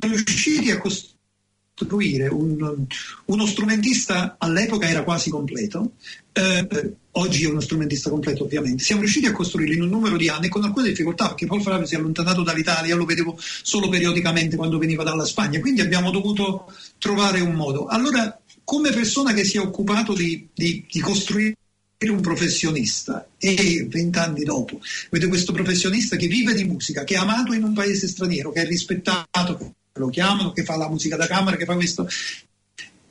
riusciti 0.00 0.70
a 0.72 0.78
costruire 0.78 1.09
costruire 1.80 2.28
un, 2.28 2.86
uno 3.26 3.46
strumentista 3.46 4.36
all'epoca 4.38 4.88
era 4.88 5.02
quasi 5.02 5.30
completo, 5.30 5.92
eh, 6.32 6.94
oggi 7.12 7.44
è 7.44 7.48
uno 7.48 7.60
strumentista 7.60 8.10
completo 8.10 8.44
ovviamente, 8.44 8.82
siamo 8.82 9.00
riusciti 9.00 9.26
a 9.26 9.32
costruirlo 9.32 9.74
in 9.74 9.82
un 9.82 9.88
numero 9.88 10.16
di 10.16 10.28
anni 10.28 10.48
con 10.48 10.62
alcune 10.62 10.88
difficoltà 10.88 11.28
perché 11.28 11.46
Paul 11.46 11.62
Flavio 11.62 11.86
si 11.86 11.94
è 11.94 11.98
allontanato 11.98 12.42
dall'Italia, 12.42 12.94
lo 12.96 13.06
vedevo 13.06 13.36
solo 13.38 13.88
periodicamente 13.88 14.56
quando 14.56 14.78
veniva 14.78 15.02
dalla 15.02 15.24
Spagna, 15.24 15.60
quindi 15.60 15.80
abbiamo 15.80 16.10
dovuto 16.10 16.70
trovare 16.98 17.40
un 17.40 17.52
modo. 17.52 17.86
Allora, 17.86 18.38
come 18.64 18.90
persona 18.90 19.32
che 19.32 19.44
si 19.44 19.56
è 19.56 19.60
occupato 19.60 20.12
di, 20.12 20.48
di, 20.52 20.84
di 20.88 21.00
costruire 21.00 21.56
un 22.02 22.20
professionista 22.20 23.28
e 23.36 23.86
vent'anni 23.86 24.42
dopo 24.42 24.80
vedo 25.10 25.28
questo 25.28 25.52
professionista 25.52 26.16
che 26.16 26.28
vive 26.28 26.54
di 26.54 26.64
musica, 26.64 27.04
che 27.04 27.14
è 27.14 27.18
amato 27.18 27.52
in 27.52 27.62
un 27.62 27.74
paese 27.74 28.08
straniero, 28.08 28.52
che 28.52 28.62
è 28.62 28.66
rispettato, 28.66 29.74
lo 29.92 30.08
chiamano, 30.08 30.52
che 30.52 30.64
fa 30.64 30.76
la 30.76 30.88
musica 30.88 31.16
da 31.16 31.26
camera, 31.26 31.56
che 31.56 31.64
fa 31.64 31.74
questo. 31.74 32.08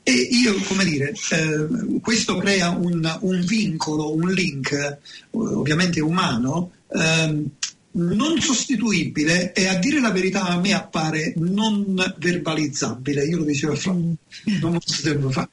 E 0.02 0.12
io, 0.12 0.54
come 0.66 0.84
dire, 0.84 1.12
eh, 1.30 2.00
questo 2.00 2.36
crea 2.38 2.70
un, 2.70 3.18
un, 3.20 3.40
vincolo, 3.44 4.14
un 4.14 4.30
link, 4.30 4.98
ovviamente 5.32 6.00
umano, 6.00 6.72
eh, 6.88 7.44
non 7.92 8.40
sostituibile 8.40 9.52
e 9.52 9.66
a 9.66 9.74
dire 9.78 10.00
la 10.00 10.10
verità 10.10 10.44
a 10.44 10.58
me 10.58 10.72
appare 10.72 11.34
non 11.36 11.94
verbalizzabile. 12.18 13.24
Io 13.24 13.38
lo 13.38 13.44
dicevo 13.44 13.74
Fra, 13.74 13.92
non 13.92 14.16
molto 14.60 14.94
tempo 15.02 15.30
fa. 15.30 15.48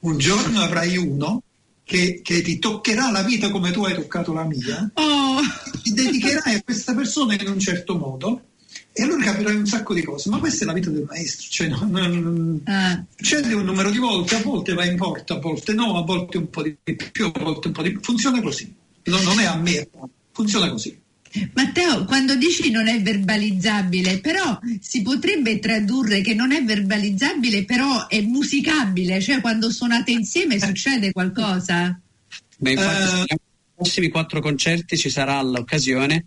Un 0.00 0.18
giorno 0.18 0.60
avrai 0.60 0.96
uno 0.96 1.42
che, 1.82 2.20
che, 2.22 2.42
ti 2.42 2.58
toccherà 2.58 3.10
la 3.10 3.22
vita 3.22 3.50
come 3.50 3.72
tu 3.72 3.84
hai 3.84 3.94
toccato 3.94 4.32
la 4.32 4.44
mia, 4.44 4.90
oh. 4.94 5.40
ti 5.82 5.92
dedicherai 5.92 6.54
a 6.56 6.62
questa 6.62 6.94
persona 6.94 7.34
in 7.34 7.48
un 7.48 7.58
certo 7.58 7.96
modo 7.96 8.42
e 8.98 9.04
allora 9.04 9.22
capirai 9.22 9.54
un 9.54 9.66
sacco 9.66 9.94
di 9.94 10.02
cose. 10.02 10.28
Ma 10.28 10.38
questa 10.38 10.64
è 10.64 10.66
la 10.66 10.72
vita 10.72 10.90
del 10.90 11.06
maestro, 11.08 11.46
cioè, 11.48 11.68
no, 11.68 11.86
no, 11.88 12.06
no, 12.08 12.60
ah. 12.64 13.04
succede 13.14 13.54
un 13.54 13.64
numero 13.64 13.90
di 13.90 13.98
volte, 13.98 14.34
a 14.34 14.42
volte 14.42 14.74
va 14.74 14.84
in 14.84 14.96
porta, 14.96 15.34
a 15.34 15.38
volte 15.38 15.72
no, 15.72 15.96
a 15.96 16.02
volte 16.02 16.38
un 16.38 16.50
po' 16.50 16.62
di 16.62 16.76
più, 17.12 17.26
a 17.32 17.38
volte 17.38 17.68
un 17.68 17.72
po' 17.72 17.82
di 17.82 17.92
più. 17.92 18.00
Funziona 18.02 18.42
così, 18.42 18.74
non, 19.04 19.22
non 19.22 19.38
è 19.38 19.44
a 19.44 19.56
me, 19.56 19.88
funziona 20.32 20.68
così. 20.68 20.98
Matteo, 21.54 22.06
quando 22.06 22.34
dici 22.34 22.70
non 22.72 22.88
è 22.88 23.00
verbalizzabile, 23.00 24.18
però 24.18 24.58
si 24.80 25.02
potrebbe 25.02 25.60
tradurre 25.60 26.20
che 26.20 26.34
non 26.34 26.50
è 26.50 26.64
verbalizzabile, 26.64 27.64
però 27.64 28.08
è 28.08 28.20
musicabile, 28.22 29.20
cioè 29.20 29.40
quando 29.40 29.70
suonate 29.70 30.10
insieme 30.10 30.58
succede 30.58 31.12
qualcosa? 31.12 32.00
Beh, 32.56 32.72
infatti, 32.72 33.02
uh... 33.02 33.16
nei 33.28 33.38
prossimi 33.76 34.08
quattro 34.08 34.40
concerti 34.40 34.96
ci 34.96 35.08
sarà 35.08 35.40
l'occasione 35.42 36.24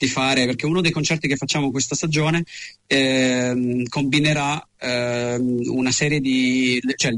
di 0.00 0.08
fare, 0.08 0.46
perché 0.46 0.64
uno 0.64 0.80
dei 0.80 0.92
concerti 0.92 1.28
che 1.28 1.36
facciamo 1.36 1.70
questa 1.70 1.94
stagione 1.94 2.44
eh, 2.86 3.84
combinerà 3.86 4.66
eh, 4.78 5.36
una 5.36 5.90
serie 5.92 6.20
di, 6.20 6.80
cioè, 6.96 7.12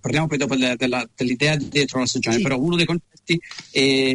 parliamo 0.00 0.26
poi 0.26 0.36
dopo 0.36 0.56
della, 0.56 0.74
della, 0.74 1.08
dell'idea 1.14 1.54
dietro 1.54 2.00
la 2.00 2.06
stagione, 2.06 2.38
sì. 2.38 2.42
però 2.42 2.58
uno 2.58 2.74
dei 2.74 2.84
concerti 2.84 3.40
è 3.70 4.12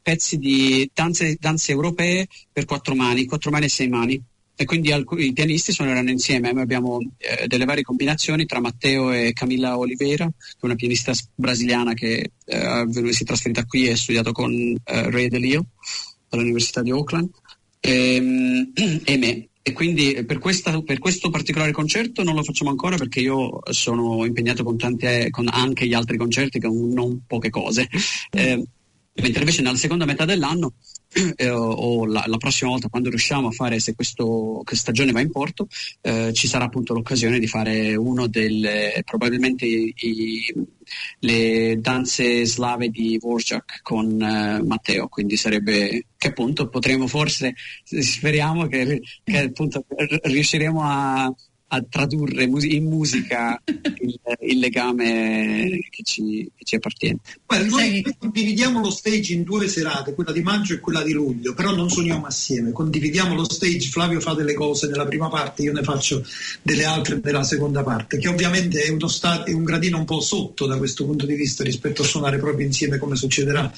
pezzi 0.00 0.38
di 0.38 0.88
danze, 0.94 1.36
danze 1.40 1.72
europee 1.72 2.28
per 2.52 2.64
quattro 2.64 2.94
mani, 2.94 3.24
quattro 3.24 3.50
mani 3.50 3.64
e 3.64 3.70
sei 3.70 3.88
mani 3.88 4.22
e 4.54 4.64
quindi 4.64 4.92
alcuni, 4.92 5.26
i 5.26 5.32
pianisti 5.32 5.72
suoneranno 5.72 6.10
insieme. 6.10 6.52
Noi 6.52 6.62
abbiamo 6.62 6.98
eh, 7.18 7.48
delle 7.48 7.64
varie 7.64 7.82
combinazioni 7.82 8.46
tra 8.46 8.60
Matteo 8.60 9.10
e 9.10 9.32
Camilla 9.32 9.76
Oliveira, 9.76 10.26
che 10.26 10.56
è 10.60 10.64
una 10.64 10.76
pianista 10.76 11.12
brasiliana 11.34 11.92
che 11.92 12.30
eh, 12.44 12.86
si 13.10 13.22
è 13.22 13.26
trasferita 13.26 13.64
qui 13.64 13.88
e 13.88 13.92
ha 13.92 13.96
studiato 13.96 14.30
con 14.30 14.52
eh, 14.52 15.10
Ray 15.10 15.28
DeLio 15.28 15.66
all'Università 16.30 16.82
di 16.82 16.90
Auckland, 16.90 17.28
e, 17.80 18.16
e 19.04 19.16
me. 19.16 19.48
E 19.62 19.72
quindi 19.72 20.24
per, 20.24 20.38
questa, 20.38 20.80
per, 20.82 20.98
questo 20.98 21.28
particolare 21.28 21.72
concerto 21.72 22.22
non 22.22 22.36
lo 22.36 22.44
facciamo 22.44 22.70
ancora 22.70 22.96
perché 22.96 23.18
io 23.18 23.58
sono 23.70 24.24
impegnato 24.24 24.62
con, 24.62 24.76
tante, 24.76 25.28
con 25.30 25.48
anche 25.50 25.88
gli 25.88 25.92
altri 25.92 26.16
concerti, 26.16 26.60
con 26.60 26.90
non 26.90 27.22
poche 27.26 27.50
cose. 27.50 27.88
Eh, 28.30 28.64
mentre 29.14 29.40
invece 29.40 29.62
nella 29.62 29.76
seconda 29.76 30.04
metà 30.04 30.24
dell'anno 30.24 30.74
eh, 31.36 31.50
o 31.50 32.06
la, 32.06 32.24
la, 32.26 32.36
prossima 32.36 32.70
volta 32.70 32.88
quando 32.88 33.08
riusciamo 33.08 33.48
a 33.48 33.50
fare 33.50 33.80
se 33.80 33.94
questo, 33.94 34.62
questa 34.64 34.92
stagione 34.92 35.12
va 35.12 35.20
in 35.20 35.30
porto 35.30 35.68
eh, 36.02 36.32
ci 36.32 36.46
sarà 36.46 36.66
appunto 36.66 36.92
l'occasione 36.92 37.38
di 37.38 37.46
fare 37.46 37.94
uno 37.96 38.26
delle 38.26 39.02
probabilmente 39.04 39.64
i, 39.66 40.54
le 41.20 41.78
danze 41.80 42.44
slave 42.44 42.88
di 42.88 43.18
Vorjak 43.18 43.80
con 43.82 44.20
eh, 44.20 44.62
Matteo. 44.62 45.08
Quindi 45.08 45.36
sarebbe 45.36 46.06
che 46.16 46.28
appunto 46.28 46.68
potremo 46.68 47.06
forse 47.06 47.54
speriamo 47.82 48.66
che, 48.66 49.02
che 49.24 49.38
appunto 49.38 49.84
riusciremo 50.22 50.82
a 50.82 51.34
a 51.68 51.82
tradurre 51.82 52.44
in 52.44 52.84
musica 52.84 53.60
il, 53.66 54.20
il 54.40 54.58
legame 54.58 55.78
che 55.90 56.02
ci, 56.04 56.50
che 56.54 56.64
ci 56.64 56.76
appartiene. 56.76 57.18
Guarda, 57.44 57.66
noi 57.68 58.04
condividiamo 58.18 58.80
lo 58.80 58.90
stage 58.90 59.32
in 59.32 59.42
due 59.42 59.66
serate, 59.68 60.14
quella 60.14 60.32
di 60.32 60.42
maggio 60.42 60.74
e 60.74 60.80
quella 60.80 61.02
di 61.02 61.12
luglio, 61.12 61.54
però 61.54 61.74
non 61.74 61.90
suoniamo 61.90 62.26
assieme, 62.26 62.72
condividiamo 62.72 63.34
lo 63.34 63.44
stage, 63.44 63.88
Flavio 63.88 64.20
fa 64.20 64.34
delle 64.34 64.54
cose 64.54 64.88
nella 64.88 65.06
prima 65.06 65.28
parte, 65.28 65.62
io 65.62 65.72
ne 65.72 65.82
faccio 65.82 66.24
delle 66.62 66.84
altre 66.84 67.20
nella 67.22 67.42
seconda 67.42 67.82
parte, 67.82 68.18
che 68.18 68.28
ovviamente 68.28 68.82
è, 68.82 68.90
uno 68.90 69.08
sta- 69.08 69.44
è 69.44 69.52
un 69.52 69.64
gradino 69.64 69.98
un 69.98 70.04
po' 70.04 70.20
sotto 70.20 70.66
da 70.66 70.76
questo 70.76 71.04
punto 71.04 71.26
di 71.26 71.34
vista 71.34 71.64
rispetto 71.64 72.02
a 72.02 72.04
suonare 72.04 72.38
proprio 72.38 72.66
insieme 72.66 72.98
come 72.98 73.16
succederà 73.16 73.72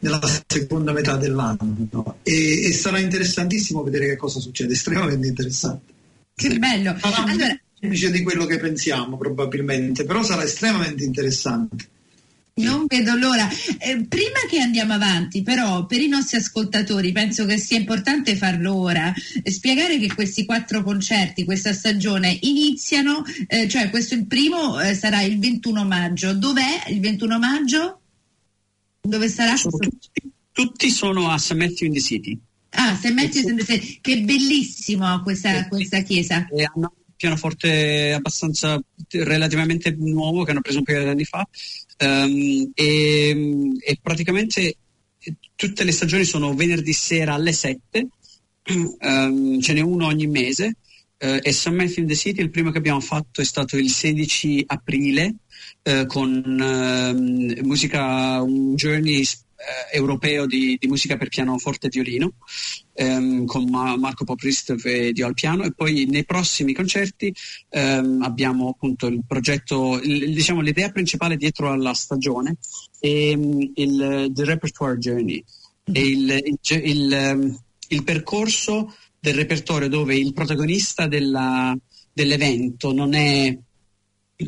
nella 0.00 0.20
seconda 0.46 0.92
metà 0.92 1.16
dell'anno 1.16 2.16
e, 2.22 2.66
e 2.66 2.72
sarà 2.72 2.98
interessantissimo 2.98 3.82
vedere 3.82 4.06
che 4.06 4.16
cosa 4.16 4.40
succede, 4.40 4.72
estremamente 4.72 5.28
interessante. 5.28 5.91
Che 6.34 6.58
bello. 6.58 6.96
Sarà 6.98 7.24
allora, 7.24 7.60
semplice 7.78 8.10
di 8.10 8.22
quello 8.22 8.46
che 8.46 8.58
pensiamo 8.58 9.16
probabilmente, 9.16 10.04
però 10.04 10.22
sarà 10.22 10.44
estremamente 10.44 11.04
interessante. 11.04 11.88
Non 12.54 12.84
vedo 12.86 13.14
l'ora. 13.16 13.48
Eh, 13.78 14.04
prima 14.06 14.40
che 14.48 14.60
andiamo 14.60 14.92
avanti, 14.92 15.42
però, 15.42 15.86
per 15.86 16.00
i 16.00 16.08
nostri 16.08 16.36
ascoltatori, 16.36 17.10
penso 17.10 17.46
che 17.46 17.56
sia 17.56 17.78
importante 17.78 18.36
farlo 18.36 18.74
ora, 18.74 19.12
eh, 19.42 19.50
spiegare 19.50 19.98
che 19.98 20.12
questi 20.12 20.44
quattro 20.44 20.82
concerti, 20.82 21.44
questa 21.44 21.72
stagione, 21.72 22.38
iniziano, 22.42 23.24
eh, 23.46 23.66
cioè 23.68 23.88
questo 23.88 24.14
il 24.14 24.26
primo 24.26 24.78
eh, 24.80 24.94
sarà 24.94 25.22
il 25.22 25.38
21 25.38 25.84
maggio. 25.84 26.34
Dov'è 26.34 26.90
il 26.90 27.00
21 27.00 27.38
maggio? 27.38 28.00
Dove 29.00 29.28
sarà? 29.28 29.56
Sono 29.56 29.78
tutti, 29.78 30.30
tutti, 30.52 30.90
sono 30.90 31.30
a 31.30 31.38
St. 31.38 31.54
Matthew 31.54 31.86
in 31.86 31.94
the 31.94 32.00
City. 32.00 32.38
Ah, 32.74 32.96
St. 32.96 33.12
Matthews 33.12 33.48
in 33.48 33.56
the 33.56 33.98
che 34.00 34.20
bellissimo 34.20 35.20
questa, 35.22 35.66
questa 35.68 36.00
chiesa. 36.00 36.46
E 36.48 36.64
hanno 36.64 36.92
un 36.94 37.12
pianoforte 37.16 38.12
abbastanza 38.12 38.82
relativamente 39.10 39.94
nuovo 39.98 40.44
che 40.44 40.52
hanno 40.52 40.62
preso 40.62 40.78
un 40.78 40.84
paio 40.84 41.02
di 41.02 41.08
anni 41.08 41.24
fa 41.24 41.46
um, 42.02 42.70
e, 42.74 43.74
e, 43.78 43.98
praticamente 44.00 44.76
tutte 45.54 45.84
le 45.84 45.92
stagioni 45.92 46.24
sono 46.24 46.54
venerdì 46.54 46.92
sera 46.92 47.34
alle 47.34 47.52
7, 47.52 48.06
um, 48.68 48.96
ehm, 48.98 49.60
ce 49.60 49.72
n'è 49.72 49.80
uno 49.80 50.06
ogni 50.06 50.26
mese. 50.26 50.76
Uh, 51.22 51.38
e 51.40 51.52
St. 51.52 51.68
Matthew 51.68 52.02
in 52.02 52.08
the 52.08 52.16
City, 52.16 52.40
il 52.40 52.50
primo 52.50 52.72
che 52.72 52.78
abbiamo 52.78 52.98
fatto 52.98 53.40
è 53.40 53.44
stato 53.44 53.76
il 53.76 53.88
16 53.88 54.64
aprile 54.66 55.36
uh, 55.84 56.04
con 56.06 56.42
uh, 56.44 57.64
musica, 57.64 58.42
un 58.42 58.74
journey 58.74 59.22
eh, 59.62 59.96
europeo 59.96 60.46
di, 60.46 60.76
di, 60.78 60.88
musica 60.88 61.16
per 61.16 61.28
pianoforte 61.28 61.86
e 61.86 61.90
violino 61.90 62.32
ehm, 62.94 63.46
con 63.46 63.64
Ma- 63.70 63.96
Marco 63.96 64.24
Popristov 64.24 64.84
e 64.84 65.12
Dio 65.12 65.26
al 65.26 65.34
piano 65.34 65.62
e 65.62 65.72
poi 65.72 66.06
nei 66.06 66.24
prossimi 66.24 66.72
concerti 66.72 67.32
ehm, 67.70 68.22
abbiamo 68.22 68.70
appunto 68.70 69.06
il 69.06 69.22
progetto, 69.26 70.00
il, 70.02 70.34
diciamo 70.34 70.60
l'idea 70.60 70.90
principale 70.90 71.36
dietro 71.36 71.70
alla 71.70 71.94
stagione 71.94 72.56
è 72.98 73.06
il, 73.06 73.72
il 73.74 74.32
Repertoire 74.34 74.98
Journey, 74.98 75.42
mm-hmm. 75.90 76.04
il, 76.04 76.58
il, 76.68 77.12
ehm, 77.12 77.58
il, 77.88 78.04
percorso 78.04 78.94
del 79.20 79.34
repertorio 79.34 79.88
dove 79.88 80.16
il 80.16 80.32
protagonista 80.32 81.06
della, 81.06 81.76
dell'evento 82.12 82.92
non 82.92 83.14
è 83.14 83.56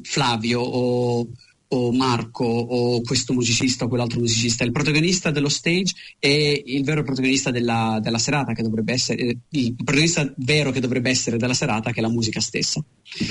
Flavio 0.02 0.60
o 0.60 1.28
o 1.74 1.92
Marco 1.92 2.44
o 2.44 3.00
questo 3.02 3.32
musicista 3.32 3.84
o 3.84 3.88
quell'altro 3.88 4.20
musicista. 4.20 4.64
Il 4.64 4.70
protagonista 4.70 5.30
dello 5.30 5.48
stage 5.48 5.94
è 6.18 6.62
il 6.64 6.84
vero 6.84 7.02
protagonista 7.02 7.50
della, 7.50 7.98
della 8.00 8.18
serata, 8.18 8.52
che 8.52 8.62
dovrebbe 8.62 8.92
essere 8.92 9.36
il 9.48 9.74
protagonista 9.74 10.32
vero 10.38 10.70
che 10.70 10.80
dovrebbe 10.80 11.10
essere 11.10 11.36
della 11.36 11.54
serata, 11.54 11.90
che 11.90 11.98
è 11.98 12.02
la 12.02 12.08
musica 12.08 12.40
stessa. 12.40 12.82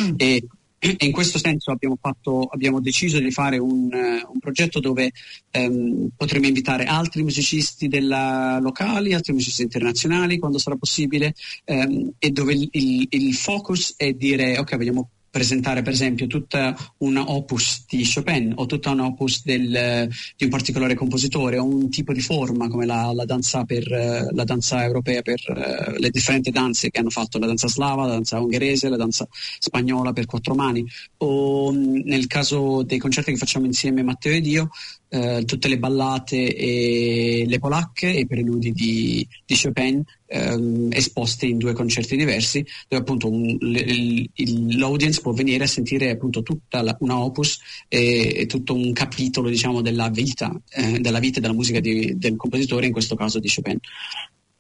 Mm. 0.01 0.13
E, 0.17 0.43
e, 0.77 0.97
in 0.99 1.11
questo 1.13 1.37
senso 1.37 1.71
abbiamo, 1.71 1.97
fatto, 1.99 2.41
abbiamo 2.51 2.81
deciso 2.81 3.17
di 3.17 3.31
fare 3.31 3.57
un, 3.57 3.89
un 3.91 4.39
progetto 4.39 4.81
dove 4.81 5.11
um, 5.53 6.09
potremo 6.15 6.45
invitare 6.45 6.83
altri 6.83 7.23
musicisti 7.23 7.87
della 7.87 8.59
locali, 8.61 9.13
altri 9.13 9.31
musicisti 9.31 9.61
internazionali 9.61 10.37
quando 10.37 10.57
sarà 10.57 10.75
possibile, 10.75 11.33
um, 11.67 12.11
e 12.19 12.29
dove 12.31 12.53
il, 12.53 12.67
il, 12.71 13.07
il 13.09 13.33
focus 13.33 13.93
è 13.95 14.11
dire 14.11 14.57
ok, 14.57 14.75
vogliamo 14.75 15.09
presentare 15.33 15.81
per 15.81 15.93
esempio 15.93 16.27
tutta 16.27 16.77
una 16.97 17.31
opus 17.31 17.85
di 17.89 18.07
Chopin 18.07 18.53
o 18.55 18.67
tutta 18.67 18.91
una 18.91 19.05
opus 19.05 19.43
del, 19.43 20.07
di 20.37 20.43
un 20.43 20.49
particolare 20.51 20.93
compositore 20.93 21.57
o 21.57 21.65
un 21.65 21.89
tipo 21.89 22.13
di 22.13 22.21
forma 22.21 22.67
come 22.67 22.85
la, 22.85 23.11
la, 23.15 23.25
danza, 23.25 23.63
per, 23.63 23.83
la 24.31 24.43
danza, 24.43 24.83
europea 24.83 25.23
per 25.23 25.41
uh, 25.47 25.99
le 25.99 26.11
differenti 26.11 26.51
danze 26.51 26.91
che 26.91 26.99
hanno 26.99 27.09
fatto, 27.09 27.39
la 27.39 27.47
danza 27.47 27.67
slava, 27.67 28.05
la 28.05 28.13
danza 28.13 28.39
ungherese, 28.39 28.89
la 28.89 28.95
danza 28.95 29.27
spagnola 29.57 30.13
per 30.13 30.27
quattro 30.27 30.53
mani. 30.53 30.85
O 31.17 31.71
nel 31.71 32.27
caso 32.27 32.83
dei 32.83 32.99
concerti 32.99 33.31
che 33.31 33.37
facciamo 33.37 33.65
insieme 33.65 34.03
Matteo 34.03 34.33
ed 34.33 34.45
io 34.45 34.69
eh, 35.09 35.45
tutte 35.45 35.67
le 35.67 35.79
ballate 35.79 36.55
e 36.55 37.45
le 37.47 37.57
polacche 37.57 38.13
e 38.13 38.19
i 38.19 38.27
preludi 38.27 38.71
di, 38.71 39.27
di 39.45 39.59
Chopin 39.59 40.03
ehm, 40.33 40.89
esposte 40.91 41.45
in 41.45 41.57
due 41.57 41.73
concerti 41.73 42.15
diversi 42.15 42.65
dove 42.87 43.01
appunto 43.01 43.29
un, 43.29 43.55
l, 43.59 43.71
l, 43.71 44.77
l'audience 44.77 45.21
può 45.21 45.31
venire 45.31 45.65
a 45.65 45.67
sentire 45.67 46.09
appunto 46.09 46.41
tutta 46.41 46.81
la, 46.81 46.95
una 46.99 47.19
opus 47.19 47.59
e, 47.87 48.33
e, 48.35 48.45
tutto 48.47 48.73
un 48.73 48.91
capitolo 48.93 49.49
diciamo 49.49 49.81
della 49.81 50.09
vita, 50.09 50.51
eh, 50.71 50.99
della 50.99 51.19
vita 51.19 51.37
e 51.37 51.41
della 51.41 51.53
musica 51.53 51.79
di, 51.79 52.17
del 52.17 52.35
compositore, 52.35 52.87
in 52.87 52.91
questo 52.91 53.15
caso 53.15 53.39
di 53.39 53.51
Chopin. 53.53 53.77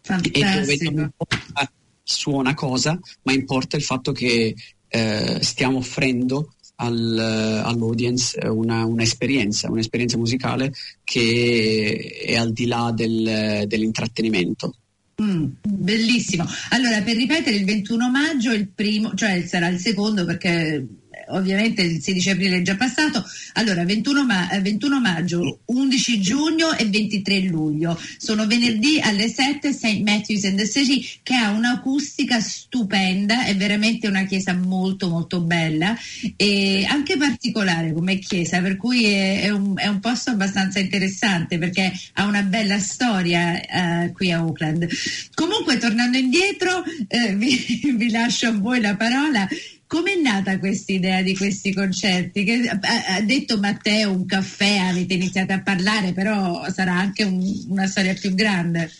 Fantastico. 0.01 0.39
E 0.39 0.59
dove 0.59 0.77
non 0.81 1.03
importa 1.03 1.71
suona 2.03 2.53
cosa, 2.53 2.99
ma 3.23 3.31
importa 3.31 3.77
il 3.77 3.83
fatto 3.83 4.11
che 4.11 4.53
eh, 4.87 5.37
stiamo 5.41 5.77
offrendo 5.77 6.53
al, 6.75 7.17
all'audience 7.63 8.37
una, 8.47 8.85
un'esperienza, 8.85 9.71
un'esperienza 9.71 10.17
musicale 10.17 10.73
che 11.03 12.21
è 12.25 12.35
al 12.35 12.51
di 12.51 12.65
là 12.65 12.91
del, 12.93 13.63
dell'intrattenimento. 13.67 14.75
Mm, 15.21 15.45
bellissimo. 15.61 16.45
Allora, 16.69 17.01
per 17.01 17.15
ripetere, 17.15 17.55
il 17.55 17.65
21 17.65 18.09
maggio 18.09 18.51
il 18.51 18.67
primo, 18.69 19.13
cioè 19.13 19.45
sarà 19.45 19.67
il 19.67 19.79
secondo 19.79 20.25
perché 20.25 20.85
ovviamente 21.33 21.81
il 21.81 22.01
16 22.01 22.29
aprile 22.31 22.57
è 22.57 22.61
già 22.61 22.75
passato. 22.75 23.23
Allora, 23.53 23.85
21, 23.85 24.25
ma- 24.25 24.49
21 24.61 24.99
maggio, 24.99 25.59
11 25.65 26.21
giugno 26.21 26.75
e 26.75 26.85
23 26.85 27.39
luglio. 27.41 27.99
Sono 28.17 28.47
venerdì 28.47 28.99
alle 28.99 29.27
7 29.27 29.71
St. 29.71 30.01
Matthews 30.01 30.45
and 30.45 30.57
the 30.57 30.67
City 30.67 31.05
che 31.23 31.35
ha 31.35 31.51
un'acustica 31.51 32.39
stupenda, 32.39 33.45
è 33.45 33.55
veramente 33.55 34.07
una 34.07 34.23
chiesa 34.25 34.53
molto 34.53 35.09
molto 35.09 35.41
bella 35.41 35.95
e 36.35 36.85
anche 36.87 37.17
particolare 37.17 37.93
come 37.93 38.19
chiesa, 38.19 38.61
per 38.61 38.77
cui 38.77 39.05
è, 39.05 39.41
è, 39.41 39.49
un, 39.49 39.73
è 39.75 39.87
un, 39.87 39.99
posto 39.99 40.31
abbastanza 40.31 40.79
interessante 40.79 41.57
perché 41.57 41.91
ha 42.13 42.25
una 42.25 42.43
bella 42.43 42.79
storia 42.79 43.53
uh, 43.53 44.11
qui 44.11 44.31
a 44.31 44.43
Oakland. 44.43 44.87
Comunque, 45.33 45.77
tornando 45.77 46.17
indietro, 46.17 46.83
eh, 47.07 47.35
vi, 47.35 47.93
vi 47.95 48.09
lascio 48.09 48.47
a 48.47 48.51
voi 48.51 48.81
la 48.81 48.95
parola. 48.95 49.47
Com'è 49.93 50.15
nata 50.15 50.57
questa 50.57 50.91
idea 50.91 51.21
di 51.21 51.37
questi 51.37 51.71
concerti? 51.71 52.43
Che, 52.43 52.67
ha 52.67 53.21
detto 53.21 53.59
Matteo 53.59 54.09
un 54.09 54.25
caffè, 54.25 54.77
avete 54.77 55.13
iniziato 55.13 55.53
a 55.53 55.61
parlare, 55.61 56.13
però 56.13 56.67
sarà 56.71 56.97
anche 56.97 57.23
un, 57.23 57.39
una 57.67 57.85
storia 57.85 58.15
più 58.15 58.33
grande. 58.33 58.91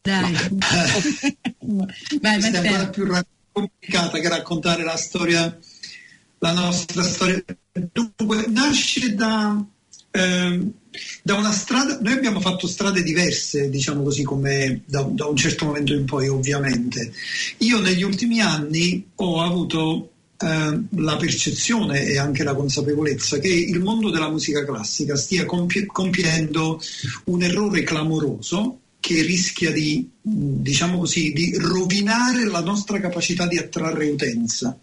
Dai. 0.00 0.32
Vai, 1.60 2.40
Questa 2.40 2.60
è 2.60 2.66
ancora 2.66 2.88
più 2.88 3.06
complicata 3.52 4.18
che 4.18 4.28
raccontare 4.28 4.82
la 4.82 4.96
storia, 4.96 5.56
la 6.38 6.52
nostra 6.52 7.04
storia. 7.04 7.40
Dunque, 7.70 8.46
nasce 8.48 9.14
da, 9.14 9.64
eh, 10.10 10.72
da 11.22 11.34
una 11.34 11.52
strada, 11.52 11.98
noi 12.00 12.12
abbiamo 12.12 12.40
fatto 12.40 12.66
strade 12.66 13.02
diverse, 13.02 13.70
diciamo 13.70 14.02
così, 14.02 14.22
come 14.22 14.82
da, 14.84 15.02
da, 15.02 15.26
un 15.26 15.36
certo 15.36 15.64
momento 15.64 15.94
in 15.94 16.04
poi, 16.04 16.28
ovviamente. 16.28 17.12
Io 17.58 17.80
negli 17.80 18.02
ultimi 18.02 18.40
anni 18.40 19.06
ho 19.14 19.40
avuto 19.40 20.10
eh, 20.38 20.80
la 20.96 21.16
percezione 21.16 22.04
e 22.04 22.18
anche 22.18 22.44
la 22.44 22.54
consapevolezza 22.54 23.38
che 23.38 23.48
il 23.48 23.80
mondo 23.80 24.10
della 24.10 24.28
musica 24.28 24.64
classica 24.64 25.16
stia 25.16 25.46
compi- 25.46 25.86
compiendo 25.86 26.80
un 27.24 27.42
errore 27.42 27.82
clamoroso 27.82 28.78
che 29.02 29.20
rischia 29.22 29.72
di, 29.72 30.08
diciamo 30.22 30.98
così, 30.98 31.32
di 31.32 31.56
rovinare 31.58 32.44
la 32.44 32.60
nostra 32.60 33.00
capacità 33.00 33.48
di 33.48 33.58
attrarre 33.58 34.08
utenza. 34.08 34.78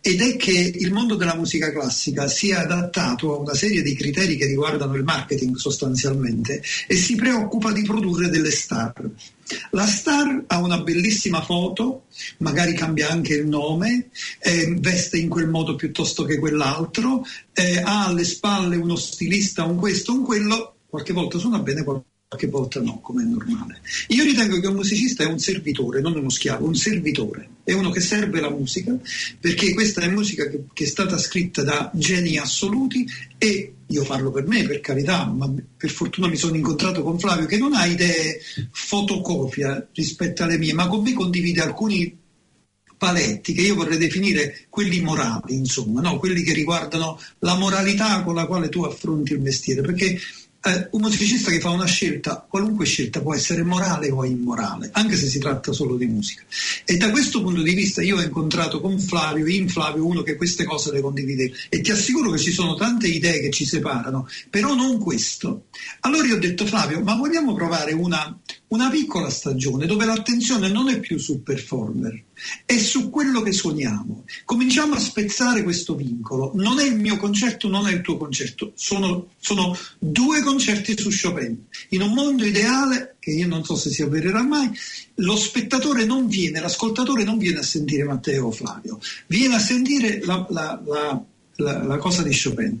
Ed 0.00 0.22
è 0.22 0.36
che 0.36 0.72
il 0.76 0.90
mondo 0.94 1.14
della 1.14 1.36
musica 1.36 1.70
classica 1.70 2.26
si 2.26 2.52
è 2.52 2.54
adattato 2.54 3.34
a 3.34 3.38
una 3.38 3.52
serie 3.52 3.82
di 3.82 3.94
criteri 3.94 4.38
che 4.38 4.46
riguardano 4.46 4.94
il 4.94 5.04
marketing 5.04 5.56
sostanzialmente 5.56 6.62
e 6.86 6.96
si 6.96 7.16
preoccupa 7.16 7.70
di 7.70 7.82
produrre 7.82 8.30
delle 8.30 8.50
star. 8.50 8.94
La 9.72 9.86
star 9.86 10.44
ha 10.46 10.58
una 10.58 10.80
bellissima 10.80 11.42
foto, 11.42 12.04
magari 12.38 12.72
cambia 12.72 13.10
anche 13.10 13.34
il 13.34 13.46
nome, 13.46 14.08
eh, 14.38 14.74
veste 14.78 15.18
in 15.18 15.28
quel 15.28 15.50
modo 15.50 15.74
piuttosto 15.74 16.24
che 16.24 16.38
quell'altro, 16.38 17.26
eh, 17.52 17.76
ha 17.76 18.06
alle 18.06 18.24
spalle 18.24 18.76
uno 18.76 18.96
stilista, 18.96 19.64
un 19.64 19.76
questo, 19.76 20.14
un 20.14 20.24
quello, 20.24 20.76
qualche 20.88 21.12
volta 21.12 21.36
suona 21.36 21.58
bene, 21.58 21.84
qualche 21.84 22.08
qualche 22.30 22.46
volta 22.46 22.80
no, 22.80 23.00
come 23.00 23.24
è 23.24 23.26
normale. 23.26 23.80
Io 24.08 24.22
ritengo 24.22 24.60
che 24.60 24.68
un 24.68 24.76
musicista 24.76 25.24
è 25.24 25.26
un 25.26 25.40
servitore, 25.40 26.00
non 26.00 26.14
uno 26.14 26.30
schiavo, 26.30 26.64
un 26.64 26.76
servitore, 26.76 27.48
è 27.64 27.72
uno 27.72 27.90
che 27.90 27.98
serve 27.98 28.40
la 28.40 28.50
musica, 28.50 28.96
perché 29.40 29.74
questa 29.74 30.02
è 30.02 30.08
musica 30.08 30.48
che, 30.48 30.66
che, 30.72 30.84
è 30.84 30.86
stata 30.86 31.18
scritta 31.18 31.64
da 31.64 31.90
geni 31.92 32.38
assoluti 32.38 33.04
e 33.36 33.72
io 33.84 34.04
parlo 34.04 34.30
per 34.30 34.46
me, 34.46 34.62
per 34.62 34.78
carità, 34.78 35.24
ma 35.24 35.52
per 35.76 35.90
fortuna 35.90 36.28
mi 36.28 36.36
sono 36.36 36.54
incontrato 36.54 37.02
con 37.02 37.18
Flavio 37.18 37.46
che 37.46 37.58
non 37.58 37.74
ha 37.74 37.84
idee 37.86 38.38
fotocopia 38.70 39.88
rispetto 39.92 40.44
alle 40.44 40.56
mie, 40.56 40.72
ma 40.72 40.86
con 40.86 41.02
me 41.02 41.12
condivide 41.12 41.62
alcuni 41.62 42.16
paletti 42.96 43.54
che 43.54 43.62
io 43.62 43.74
vorrei 43.74 43.98
definire 43.98 44.66
quelli 44.68 45.00
morali, 45.00 45.54
insomma, 45.54 46.00
no? 46.00 46.18
quelli 46.18 46.42
che 46.42 46.52
riguardano 46.52 47.18
la 47.40 47.56
moralità 47.56 48.22
con 48.22 48.36
la 48.36 48.46
quale 48.46 48.68
tu 48.68 48.84
affronti 48.84 49.32
il 49.32 49.40
mestiere, 49.40 49.80
perché 49.80 50.16
eh, 50.62 50.88
un 50.90 51.00
musicista 51.00 51.50
che 51.50 51.60
fa 51.60 51.70
una 51.70 51.86
scelta, 51.86 52.44
qualunque 52.46 52.84
scelta 52.84 53.22
può 53.22 53.34
essere 53.34 53.62
morale 53.62 54.10
o 54.10 54.24
immorale, 54.24 54.90
anche 54.92 55.16
se 55.16 55.26
si 55.26 55.38
tratta 55.38 55.72
solo 55.72 55.96
di 55.96 56.06
musica. 56.06 56.42
E 56.84 56.96
da 56.96 57.10
questo 57.10 57.42
punto 57.42 57.62
di 57.62 57.74
vista 57.74 58.02
io 58.02 58.16
ho 58.16 58.22
incontrato 58.22 58.80
con 58.80 58.98
Flavio, 58.98 59.46
in 59.46 59.68
Flavio, 59.68 60.06
uno 60.06 60.22
che 60.22 60.36
queste 60.36 60.64
cose 60.64 60.92
le 60.92 61.00
condivide 61.00 61.50
e 61.68 61.80
ti 61.80 61.90
assicuro 61.90 62.30
che 62.30 62.38
ci 62.38 62.52
sono 62.52 62.74
tante 62.74 63.06
idee 63.06 63.40
che 63.40 63.50
ci 63.50 63.64
separano, 63.64 64.28
però 64.50 64.74
non 64.74 64.98
questo. 64.98 65.66
Allora 66.00 66.26
io 66.26 66.36
ho 66.36 66.38
detto 66.38 66.66
Flavio, 66.66 67.00
ma 67.00 67.14
vogliamo 67.14 67.54
provare 67.54 67.92
una, 67.92 68.38
una 68.70 68.88
piccola 68.88 69.30
stagione 69.30 69.86
dove 69.86 70.04
l'attenzione 70.04 70.68
non 70.68 70.88
è 70.88 71.00
più 71.00 71.18
sul 71.18 71.40
performer, 71.40 72.22
è 72.64 72.78
su 72.78 73.10
quello 73.10 73.42
che 73.42 73.52
suoniamo. 73.52 74.24
Cominciamo 74.44 74.94
a 74.94 75.00
spezzare 75.00 75.64
questo 75.64 75.96
vincolo. 75.96 76.52
Non 76.54 76.78
è 76.78 76.84
il 76.84 76.96
mio 76.96 77.16
concerto, 77.16 77.68
non 77.68 77.88
è 77.88 77.92
il 77.92 78.00
tuo 78.00 78.16
concerto, 78.16 78.72
sono, 78.76 79.30
sono 79.40 79.76
due 79.98 80.42
concerti 80.42 80.96
su 80.96 81.10
Chopin. 81.10 81.66
In 81.88 82.02
un 82.02 82.12
mondo 82.12 82.44
ideale, 82.44 83.16
che 83.18 83.30
io 83.30 83.48
non 83.48 83.64
so 83.64 83.74
se 83.74 83.90
si 83.90 84.02
avvererà 84.02 84.42
mai, 84.42 84.70
lo 85.16 85.36
spettatore 85.36 86.04
non 86.04 86.28
viene, 86.28 86.60
l'ascoltatore 86.60 87.24
non 87.24 87.38
viene 87.38 87.58
a 87.58 87.64
sentire 87.64 88.04
Matteo 88.04 88.46
o 88.46 88.50
Flavio, 88.52 89.00
viene 89.26 89.56
a 89.56 89.60
sentire 89.60 90.20
la, 90.24 90.46
la, 90.48 90.80
la 90.86 91.24
la, 91.60 91.82
la, 91.84 91.98
cosa 91.98 92.22
di 92.22 92.36
Chopin. 92.36 92.80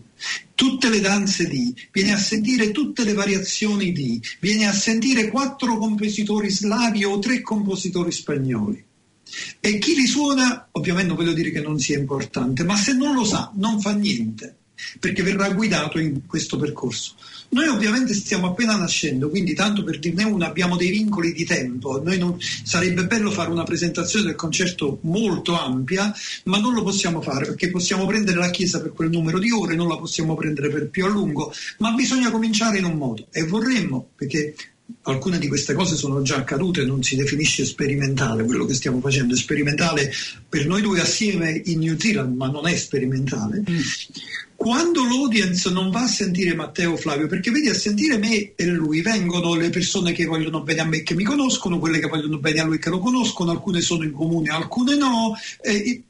Tutte 0.54 0.88
le 0.88 1.00
danze 1.00 1.46
di, 1.46 1.74
viene 1.92 2.12
a 2.12 2.18
sentire 2.18 2.70
tutte 2.70 3.04
le 3.04 3.12
variazioni 3.12 3.92
di, 3.92 4.20
viene 4.40 4.66
a 4.66 4.72
sentire 4.72 5.28
quattro 5.28 5.78
compositori 5.78 6.50
slavi 6.50 7.04
o 7.04 7.18
tre 7.18 7.40
compositori 7.40 8.12
spagnoli. 8.12 8.84
E 9.60 9.78
chi 9.78 9.94
li 9.94 10.06
suona, 10.06 10.68
ovviamente 10.72 11.08
non 11.08 11.16
voglio 11.16 11.32
dire 11.32 11.50
che 11.50 11.60
non 11.60 11.78
sia 11.78 11.98
importante, 11.98 12.64
ma 12.64 12.76
se 12.76 12.92
non 12.94 13.14
lo 13.14 13.24
sa, 13.24 13.52
non 13.54 13.80
fa 13.80 13.92
niente, 13.94 14.56
perché 14.98 15.22
verrà 15.22 15.50
guidato 15.50 15.98
in 15.98 16.26
questo 16.26 16.56
percorso. 16.56 17.14
Noi 17.52 17.66
ovviamente 17.66 18.14
stiamo 18.14 18.46
appena 18.46 18.76
nascendo, 18.76 19.28
quindi 19.28 19.54
tanto 19.54 19.82
per 19.82 19.98
dirne 19.98 20.22
una 20.22 20.46
abbiamo 20.46 20.76
dei 20.76 20.90
vincoli 20.90 21.32
di 21.32 21.44
tempo. 21.44 22.00
Non, 22.00 22.36
sarebbe 22.38 23.06
bello 23.06 23.30
fare 23.32 23.50
una 23.50 23.64
presentazione 23.64 24.26
del 24.26 24.36
concerto 24.36 24.98
molto 25.02 25.58
ampia, 25.58 26.14
ma 26.44 26.58
non 26.58 26.74
lo 26.74 26.84
possiamo 26.84 27.20
fare 27.20 27.46
perché 27.46 27.68
possiamo 27.70 28.06
prendere 28.06 28.38
la 28.38 28.50
chiesa 28.50 28.80
per 28.80 28.92
quel 28.92 29.10
numero 29.10 29.40
di 29.40 29.50
ore, 29.50 29.74
non 29.74 29.88
la 29.88 29.96
possiamo 29.96 30.36
prendere 30.36 30.68
per 30.68 30.88
più 30.90 31.04
a 31.04 31.08
lungo, 31.08 31.52
ma 31.78 31.90
bisogna 31.90 32.30
cominciare 32.30 32.78
in 32.78 32.84
un 32.84 32.96
modo 32.96 33.26
e 33.32 33.44
vorremmo, 33.44 34.10
perché 34.14 34.54
alcune 35.02 35.38
di 35.38 35.48
queste 35.48 35.74
cose 35.74 35.96
sono 35.96 36.22
già 36.22 36.36
accadute, 36.36 36.84
non 36.84 37.02
si 37.02 37.16
definisce 37.16 37.64
sperimentale 37.64 38.44
quello 38.44 38.64
che 38.64 38.74
stiamo 38.74 39.00
facendo, 39.00 39.34
è 39.34 39.36
sperimentale 39.36 40.12
per 40.48 40.66
noi 40.66 40.82
due 40.82 41.00
assieme 41.00 41.60
in 41.66 41.80
New 41.80 41.98
Zealand, 41.98 42.36
ma 42.36 42.48
non 42.48 42.66
è 42.66 42.76
sperimentale. 42.76 43.62
Mm. 43.68 43.78
Quando 44.60 45.04
l'audience 45.04 45.70
non 45.70 45.88
va 45.88 46.02
a 46.02 46.06
sentire 46.06 46.54
Matteo 46.54 46.94
Flavio, 46.94 47.26
perché 47.26 47.50
vedi 47.50 47.70
a 47.70 47.74
sentire 47.74 48.18
me 48.18 48.52
e 48.54 48.66
lui 48.66 49.00
vengono 49.00 49.54
le 49.54 49.70
persone 49.70 50.12
che 50.12 50.26
vogliono 50.26 50.60
bene 50.60 50.82
a 50.82 50.84
me 50.84 51.02
che 51.02 51.14
mi 51.14 51.24
conoscono, 51.24 51.78
quelle 51.78 51.98
che 51.98 52.08
vogliono 52.08 52.36
bene 52.36 52.60
a 52.60 52.64
lui 52.64 52.78
che 52.78 52.90
lo 52.90 52.98
conoscono, 52.98 53.52
alcune 53.52 53.80
sono 53.80 54.04
in 54.04 54.12
comune, 54.12 54.50
alcune 54.50 54.96
no. 54.96 55.34
Eh, 55.62 56.02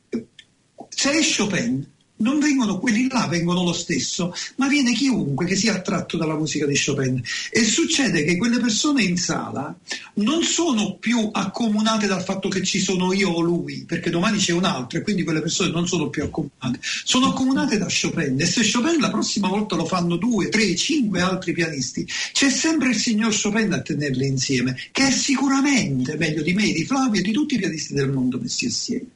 se 0.88 1.10
è 1.12 1.20
Chopin, 1.22 1.86
non 2.20 2.38
vengono 2.38 2.78
quelli 2.78 3.08
là, 3.08 3.26
vengono 3.26 3.62
lo 3.62 3.72
stesso, 3.72 4.34
ma 4.56 4.68
viene 4.68 4.92
chiunque 4.92 5.46
che 5.46 5.56
sia 5.56 5.74
attratto 5.74 6.16
dalla 6.16 6.36
musica 6.36 6.66
di 6.66 6.78
Chopin. 6.78 7.22
E 7.50 7.64
succede 7.64 8.24
che 8.24 8.36
quelle 8.36 8.58
persone 8.58 9.02
in 9.02 9.16
sala 9.16 9.76
non 10.14 10.42
sono 10.42 10.96
più 10.96 11.28
accomunate 11.32 12.06
dal 12.06 12.22
fatto 12.22 12.48
che 12.48 12.62
ci 12.62 12.80
sono 12.80 13.12
io 13.12 13.30
o 13.30 13.40
lui, 13.40 13.84
perché 13.86 14.10
domani 14.10 14.38
c'è 14.38 14.52
un 14.52 14.64
altro 14.64 14.98
e 14.98 15.02
quindi 15.02 15.24
quelle 15.24 15.40
persone 15.40 15.70
non 15.70 15.86
sono 15.86 16.08
più 16.08 16.22
accomunate, 16.22 16.78
sono 16.80 17.28
accomunate 17.28 17.78
da 17.78 17.86
Chopin. 17.88 18.40
E 18.40 18.46
se 18.46 18.68
Chopin 18.70 19.00
la 19.00 19.10
prossima 19.10 19.48
volta 19.48 19.76
lo 19.76 19.86
fanno 19.86 20.16
due, 20.16 20.48
tre, 20.48 20.74
cinque 20.76 21.20
altri 21.20 21.52
pianisti, 21.52 22.06
c'è 22.32 22.50
sempre 22.50 22.90
il 22.90 22.96
signor 22.96 23.34
Chopin 23.40 23.72
a 23.72 23.80
tenerli 23.80 24.26
insieme, 24.26 24.76
che 24.92 25.08
è 25.08 25.10
sicuramente 25.10 26.16
meglio 26.16 26.42
di 26.42 26.52
me, 26.52 26.70
di 26.72 26.84
Flavio 26.84 27.20
e 27.20 27.22
di 27.24 27.32
tutti 27.32 27.54
i 27.54 27.58
pianisti 27.58 27.94
del 27.94 28.10
mondo 28.10 28.38
messi 28.38 28.66
assieme. 28.66 29.06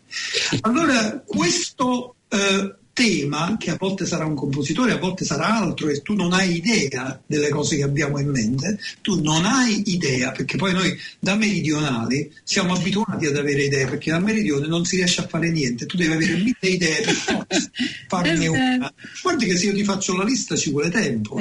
Allora, 0.60 1.22
questo 1.26 2.14
eh, 2.28 2.74
tema, 2.94 3.56
che 3.58 3.70
a 3.70 3.76
volte 3.78 4.06
sarà 4.06 4.24
un 4.24 4.34
compositore, 4.34 4.92
a 4.92 4.98
volte 4.98 5.24
sarà 5.24 5.48
altro, 5.48 5.88
e 5.88 6.00
tu 6.00 6.14
non 6.14 6.32
hai 6.32 6.56
idea 6.56 7.20
delle 7.26 7.50
cose 7.50 7.76
che 7.76 7.82
abbiamo 7.82 8.18
in 8.18 8.30
mente, 8.30 8.78
tu 9.02 9.20
non 9.20 9.44
hai 9.44 9.82
idea, 9.86 10.30
perché 10.30 10.56
poi 10.56 10.72
noi 10.72 10.96
da 11.18 11.34
meridionali 11.34 12.32
siamo 12.42 12.72
abituati 12.72 13.26
ad 13.26 13.36
avere 13.36 13.64
idee, 13.64 13.86
perché 13.86 14.12
dal 14.12 14.22
meridione 14.22 14.66
non 14.68 14.86
si 14.86 14.96
riesce 14.96 15.20
a 15.20 15.26
fare 15.26 15.50
niente, 15.50 15.84
tu 15.84 15.96
devi 15.96 16.12
avere 16.12 16.36
mille 16.36 16.54
idee 16.60 17.02
per 17.02 17.46
farne 18.08 18.46
una. 18.46 18.94
Guardi 19.20 19.44
che 19.44 19.56
se 19.56 19.66
io 19.66 19.74
ti 19.74 19.84
faccio 19.84 20.16
la 20.16 20.24
lista 20.24 20.56
ci 20.56 20.70
vuole 20.70 20.88
tempo, 20.88 21.36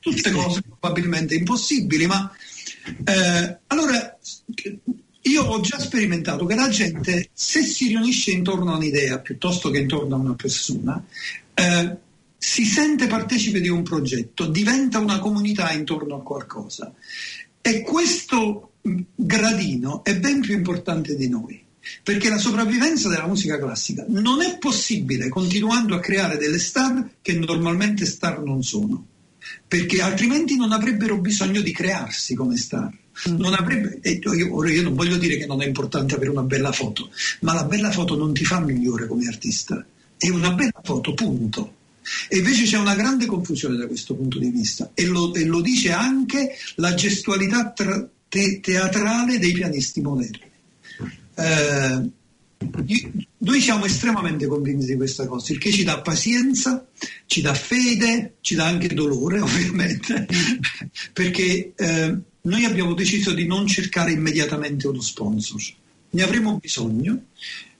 tutte 0.00 0.30
cose 0.30 0.62
probabilmente 0.62 1.34
impossibili, 1.34 2.06
ma 2.06 2.34
eh, 3.04 3.58
allora 3.66 4.18
io 5.28 5.44
ho 5.44 5.60
già 5.60 5.78
sperimentato 5.78 6.46
che 6.46 6.54
la 6.54 6.68
gente, 6.68 7.30
se 7.32 7.62
si 7.62 7.88
riunisce 7.88 8.30
intorno 8.30 8.72
a 8.72 8.76
un'idea 8.76 9.18
piuttosto 9.18 9.70
che 9.70 9.78
intorno 9.78 10.14
a 10.14 10.18
una 10.18 10.34
persona, 10.34 11.04
eh, 11.54 11.96
si 12.38 12.64
sente 12.64 13.06
partecipe 13.06 13.60
di 13.60 13.68
un 13.68 13.82
progetto, 13.82 14.46
diventa 14.46 14.98
una 14.98 15.18
comunità 15.18 15.72
intorno 15.72 16.16
a 16.16 16.22
qualcosa. 16.22 16.92
E 17.60 17.82
questo 17.82 18.72
gradino 19.14 20.04
è 20.04 20.16
ben 20.18 20.40
più 20.40 20.54
importante 20.54 21.16
di 21.16 21.28
noi. 21.28 21.64
perché 22.02 22.28
la 22.28 22.38
sopravvivenza 22.38 23.08
della 23.08 23.26
musica 23.26 23.58
classica 23.58 24.04
non 24.08 24.42
è 24.42 24.58
possibile 24.58 25.28
continuando 25.28 25.94
a 25.94 26.00
creare 26.00 26.36
delle 26.36 26.58
star 26.58 27.10
che 27.22 27.34
normalmente 27.34 28.04
star 28.06 28.42
non 28.42 28.62
sono, 28.62 29.06
perché 29.66 30.02
altrimenti 30.02 30.56
non 30.56 30.72
avrebbero 30.72 31.18
bisogno 31.20 31.60
di 31.60 31.72
crearsi 31.72 32.34
come 32.34 32.56
star. 32.56 32.92
Non 33.24 33.54
avrebbe, 33.54 34.00
io, 34.02 34.64
io 34.64 34.82
non 34.82 34.94
voglio 34.94 35.16
dire 35.16 35.36
che 35.36 35.46
non 35.46 35.62
è 35.62 35.66
importante 35.66 36.14
avere 36.14 36.30
una 36.30 36.42
bella 36.42 36.72
foto, 36.72 37.10
ma 37.40 37.54
la 37.54 37.64
bella 37.64 37.90
foto 37.90 38.16
non 38.16 38.34
ti 38.34 38.44
fa 38.44 38.60
migliore 38.60 39.06
come 39.06 39.26
artista, 39.26 39.84
è 40.18 40.28
una 40.28 40.52
bella 40.52 40.80
foto, 40.82 41.14
punto. 41.14 41.74
E 42.28 42.38
invece 42.38 42.64
c'è 42.64 42.78
una 42.78 42.94
grande 42.94 43.26
confusione 43.26 43.76
da 43.76 43.86
questo 43.86 44.14
punto 44.14 44.38
di 44.38 44.48
vista 44.50 44.92
e 44.94 45.06
lo, 45.06 45.34
e 45.34 45.44
lo 45.44 45.60
dice 45.60 45.90
anche 45.90 46.56
la 46.76 46.94
gestualità 46.94 47.70
tra, 47.70 48.08
te, 48.28 48.60
teatrale 48.60 49.38
dei 49.38 49.52
pianisti 49.52 50.00
moderni. 50.00 50.50
Eh, 51.34 52.10
noi 53.38 53.60
siamo 53.60 53.84
estremamente 53.84 54.46
convinti 54.46 54.86
di 54.86 54.96
questa 54.96 55.26
cosa, 55.26 55.52
il 55.52 55.58
che 55.58 55.70
ci 55.70 55.84
dà 55.84 56.00
pazienza, 56.00 56.86
ci 57.26 57.40
dà 57.40 57.54
fede, 57.54 58.36
ci 58.40 58.54
dà 58.54 58.66
anche 58.66 58.88
dolore 58.88 59.40
ovviamente, 59.42 60.26
perché 61.12 61.72
eh, 61.76 62.16
noi 62.46 62.64
abbiamo 62.64 62.94
deciso 62.94 63.32
di 63.32 63.46
non 63.46 63.66
cercare 63.66 64.12
immediatamente 64.12 64.86
uno 64.86 65.00
sponsor. 65.00 65.60
Ne 66.10 66.22
avremo 66.22 66.58
bisogno, 66.58 67.24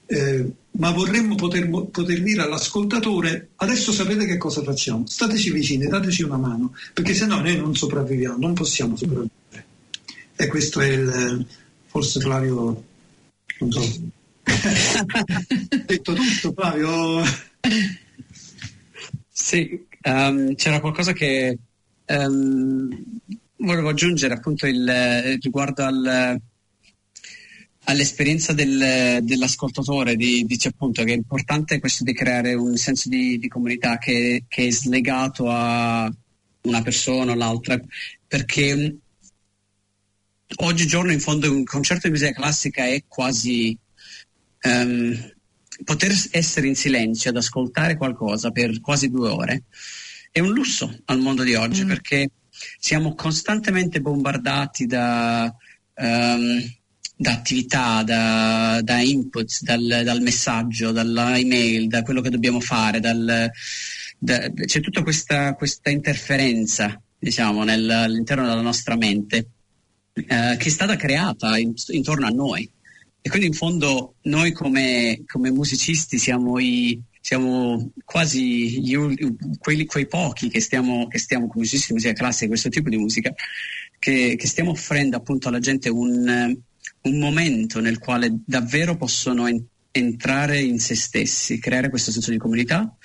eh, 0.05 0.45
ma 0.71 0.91
vorremmo 0.91 1.35
poter, 1.35 1.69
poter, 1.69 2.21
dire 2.21 2.41
all'ascoltatore 2.43 3.49
adesso 3.55 3.91
sapete 3.91 4.25
che 4.25 4.37
cosa 4.37 4.61
facciamo, 4.63 5.05
stateci 5.07 5.51
vicini, 5.51 5.87
dateci 5.87 6.23
una 6.23 6.37
mano, 6.37 6.73
perché 6.93 7.13
se 7.13 7.25
no 7.25 7.39
noi 7.39 7.57
non 7.57 7.75
sopravviviamo, 7.75 8.37
non 8.37 8.53
possiamo 8.53 8.95
sopravvivere. 8.95 9.65
E 10.35 10.47
questo 10.47 10.81
è 10.81 10.87
il, 10.87 11.45
forse 11.85 12.19
Flavio, 12.19 12.83
non 13.59 13.71
so, 13.71 13.81
detto 15.85 16.13
tutto 16.13 16.53
Flavio. 16.53 17.23
Sì, 19.29 19.85
um, 20.03 20.55
c'era 20.55 20.79
qualcosa 20.79 21.13
che 21.13 21.57
um, 22.07 22.89
volevo 23.57 23.89
aggiungere 23.89 24.33
appunto 24.33 24.67
il, 24.67 25.37
riguardo 25.41 25.83
al 25.83 26.39
all'esperienza 27.89 28.53
del, 28.53 29.19
dell'ascoltatore, 29.21 30.15
di, 30.15 30.43
dice 30.45 30.69
appunto 30.69 31.03
che 31.03 31.13
è 31.13 31.15
importante 31.15 31.79
questo 31.79 32.03
di 32.03 32.13
creare 32.13 32.53
un 32.53 32.75
senso 32.75 33.07
di, 33.07 33.37
di 33.37 33.47
comunità 33.47 33.97
che, 33.97 34.43
che, 34.47 34.67
è 34.67 34.71
slegato 34.71 35.49
a 35.49 36.11
una 36.63 36.81
persona 36.81 37.31
o 37.31 37.35
l'altra, 37.35 37.79
perché 38.27 38.75
mm, 38.75 38.95
oggigiorno 40.65 41.13
in 41.13 41.21
fondo 41.21 41.49
un 41.49 41.63
concerto 41.63 42.07
di 42.07 42.13
musica 42.13 42.33
classica 42.33 42.85
è 42.85 43.03
quasi 43.07 43.77
um, 44.63 45.33
poter 45.85 46.11
essere 46.31 46.67
in 46.67 46.75
silenzio 46.75 47.29
ad 47.29 47.37
ascoltare 47.37 47.95
qualcosa 47.95 48.51
per 48.51 48.81
quasi 48.81 49.09
due 49.09 49.29
ore 49.29 49.63
è 50.31 50.39
un 50.39 50.51
lusso 50.51 50.93
al 51.05 51.19
mondo 51.19 51.43
di 51.43 51.55
oggi 51.55 51.83
mm. 51.83 51.87
perché 51.87 52.29
siamo 52.79 53.15
costantemente 53.15 54.01
bombardati 54.01 54.85
da 54.85 55.53
um, 55.95 56.75
da 57.19 57.31
attività, 57.31 58.03
da, 58.03 58.79
da 58.83 58.99
input, 58.99 59.61
dal, 59.61 60.01
dal, 60.03 60.21
messaggio, 60.21 60.91
dall'email, 60.91 61.87
da 61.87 62.03
quello 62.03 62.21
che 62.21 62.29
dobbiamo 62.29 62.59
fare, 62.59 62.99
dal, 62.99 63.49
da, 64.19 64.51
c'è 64.53 64.79
tutta 64.79 65.01
questa, 65.01 65.55
questa 65.55 65.89
interferenza 65.89 67.01
diciamo, 67.17 67.63
nel, 67.63 67.89
all'interno 67.89 68.47
della 68.47 68.61
nostra 68.61 68.95
mente 68.95 69.49
eh, 70.13 70.55
che 70.57 70.65
è 70.65 70.69
stata 70.69 70.95
creata 70.95 71.57
in, 71.57 71.73
intorno 71.87 72.27
a 72.27 72.29
noi. 72.29 72.69
E 73.19 73.29
quindi 73.29 73.47
in 73.47 73.53
fondo 73.53 74.15
noi 74.23 74.51
come, 74.51 75.23
come 75.25 75.51
musicisti 75.51 76.19
siamo, 76.19 76.59
i, 76.59 77.01
siamo 77.27 77.91
quasi 78.05 78.79
gli, 78.79 78.95
quelli, 79.59 79.85
quei 79.85 80.07
pochi 80.07 80.47
che 80.47 80.61
stiamo, 80.61 81.09
che 81.09 81.19
stiamo 81.19 81.47
come 81.47 81.65
di 81.69 81.83
musica 81.89 82.13
classica, 82.13 82.47
questo 82.47 82.69
tipo 82.69 82.87
di 82.87 82.95
musica, 82.95 83.33
che, 83.99 84.35
che 84.37 84.47
stiamo 84.47 84.69
offrendo 84.69 85.17
appunto 85.17 85.49
alla 85.49 85.59
gente 85.59 85.89
un, 85.89 86.57
un 87.01 87.19
momento 87.19 87.81
nel 87.81 87.99
quale 87.99 88.33
davvero 88.45 88.95
possono 88.95 89.45
en- 89.45 89.61
entrare 89.91 90.61
in 90.61 90.79
se 90.79 90.95
stessi, 90.95 91.59
creare 91.59 91.89
questo 91.89 92.11
senso 92.11 92.31
di 92.31 92.37
comunità 92.37 92.95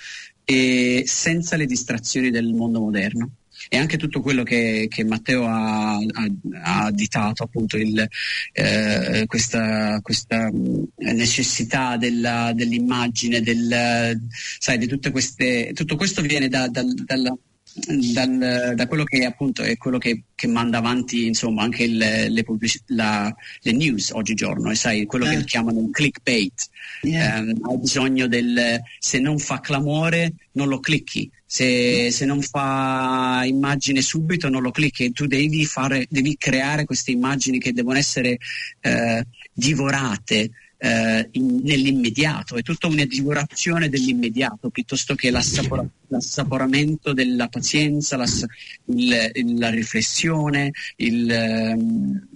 e 0.45 1.03
senza 1.05 1.57
le 1.57 1.65
distrazioni 1.65 2.29
del 2.29 2.53
mondo 2.53 2.79
moderno. 2.79 3.29
E 3.69 3.77
anche 3.77 3.97
tutto 3.97 4.21
quello 4.21 4.43
che, 4.43 4.87
che 4.89 5.03
Matteo 5.03 5.45
ha, 5.45 5.95
ha, 5.95 6.27
ha, 6.63 6.83
additato, 6.85 7.43
appunto 7.43 7.77
il, 7.77 8.07
eh, 8.51 9.23
questa, 9.27 9.99
questa, 10.01 10.49
necessità 10.97 11.97
della, 11.97 12.51
dell'immagine, 12.53 13.41
del, 13.41 14.19
sai, 14.59 14.77
di 14.77 14.87
tutte 14.87 15.11
queste, 15.11 15.71
tutto 15.73 15.95
questo 15.95 16.21
viene 16.21 16.47
da, 16.47 16.67
da, 16.67 16.83
dalla 17.05 17.35
dal, 17.75 18.73
da 18.75 18.87
quello 18.87 19.03
che 19.03 19.25
appunto 19.25 19.63
è 19.63 19.77
quello 19.77 19.97
che, 19.97 20.23
che 20.35 20.47
manda 20.47 20.77
avanti 20.77 21.25
insomma 21.25 21.63
anche 21.63 21.83
il, 21.83 21.97
le, 21.97 22.43
pubblic- 22.43 22.83
la, 22.87 23.33
le, 23.61 23.71
news 23.71 24.11
oggigiorno 24.11 24.69
e 24.69 24.75
sai 24.75 25.05
quello 25.05 25.25
eh. 25.25 25.37
che 25.37 25.43
chiamano 25.45 25.79
il 25.79 25.89
clickbait 25.89 26.69
yeah. 27.01 27.39
um, 27.39 27.57
hai 27.63 27.77
bisogno 27.77 28.27
del 28.27 28.79
se 28.99 29.19
non 29.19 29.39
fa 29.39 29.59
clamore 29.59 30.33
non 30.51 30.67
lo 30.67 30.79
clicchi 30.79 31.29
se, 31.53 32.09
se, 32.09 32.25
non 32.25 32.41
fa 32.41 33.43
immagine 33.45 34.01
subito 34.01 34.49
non 34.49 34.63
lo 34.63 34.71
clicchi 34.71 35.11
tu 35.11 35.27
devi, 35.27 35.65
fare, 35.65 36.07
devi 36.09 36.35
creare 36.35 36.83
queste 36.83 37.11
immagini 37.11 37.59
che 37.59 37.73
devono 37.73 37.99
essere 37.99 38.39
eh, 38.81 39.23
divorate 39.53 40.49
eh, 40.79 41.27
in, 41.33 41.59
nell'immediato, 41.61 42.55
è 42.55 42.63
tutta 42.63 42.87
una 42.87 43.05
divorazione 43.05 43.87
dell'immediato 43.87 44.71
piuttosto 44.71 45.13
che 45.13 45.29
l'assapora, 45.29 45.87
l'assaporamento 46.07 47.13
della 47.13 47.47
pazienza, 47.49 48.17
l'ass, 48.17 48.45
il, 48.85 49.29
il, 49.33 49.59
la 49.59 49.69
riflessione, 49.69 50.71
il, 50.95 51.29
ehm, 51.29 52.27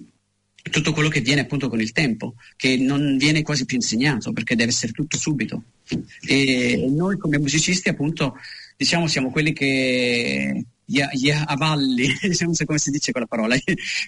tutto 0.70 0.92
quello 0.92 1.08
che 1.08 1.22
viene 1.22 1.40
appunto 1.40 1.68
con 1.68 1.80
il 1.80 1.90
tempo, 1.90 2.34
che 2.54 2.76
non 2.76 3.16
viene 3.16 3.42
quasi 3.42 3.64
più 3.64 3.74
insegnato 3.74 4.32
perché 4.32 4.54
deve 4.54 4.70
essere 4.70 4.92
tutto 4.92 5.18
subito. 5.18 5.64
E 6.24 6.86
noi 6.88 7.16
come 7.18 7.38
musicisti 7.38 7.88
appunto 7.88 8.36
diciamo 8.78 9.08
siamo 9.08 9.30
quelli 9.30 9.52
che 9.52 10.64
gli, 10.84 11.30
avalli, 11.30 12.08
non 12.40 12.54
so 12.54 12.64
come 12.64 12.78
si 12.78 12.90
dice 12.90 13.10
quella 13.10 13.26
parola, 13.26 13.54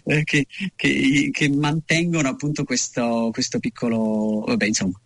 eh, 0.05 0.25
che, 0.25 0.47
che, 0.77 1.29
che, 1.33 1.49
mantengono 1.51 2.29
appunto 2.29 2.65
questo, 2.65 3.31
questo 3.33 3.59
piccolo, 3.59 4.45
vabbè 4.47 4.67
insomma. 4.67 4.99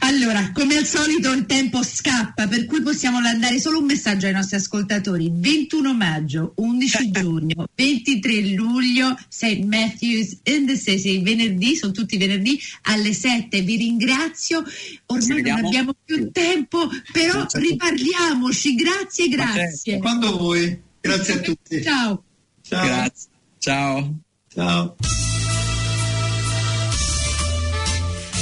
Allora, 0.00 0.52
come 0.52 0.76
al 0.76 0.86
solito 0.86 1.32
il 1.32 1.46
tempo 1.46 1.82
scappa, 1.82 2.46
per 2.46 2.66
cui 2.66 2.82
possiamo 2.82 3.20
mandare 3.20 3.58
solo 3.58 3.78
un 3.78 3.86
messaggio 3.86 4.26
ai 4.26 4.32
nostri 4.32 4.56
ascoltatori. 4.56 5.30
21 5.32 5.94
maggio, 5.94 6.52
11 6.56 7.10
giugno, 7.10 7.68
23 7.74 8.54
luglio, 8.54 9.16
St. 9.28 9.64
Matthews 9.64 10.38
in 10.44 10.66
the 10.66 10.78
City, 10.78 11.22
venerdì, 11.22 11.74
sono 11.74 11.92
tutti 11.92 12.16
venerdì 12.16 12.60
alle 12.82 13.12
7. 13.12 13.60
Vi 13.62 13.76
ringrazio, 13.76 14.64
ormai 15.06 15.42
non 15.42 15.64
abbiamo 15.64 15.94
più 16.04 16.30
tempo, 16.30 16.88
però 17.12 17.46
riparliamoci. 17.50 18.74
Grazie, 18.74 19.28
grazie. 19.28 19.98
Quando 19.98 20.36
vuoi. 20.36 20.80
Grazie 21.00 21.34
a 21.34 21.40
tutti. 21.40 21.82
Ciao. 21.82 22.22
Ciao. 22.62 22.84
Grazie. 22.84 23.28
Ciao. 23.58 24.18
Ciao. 24.52 24.96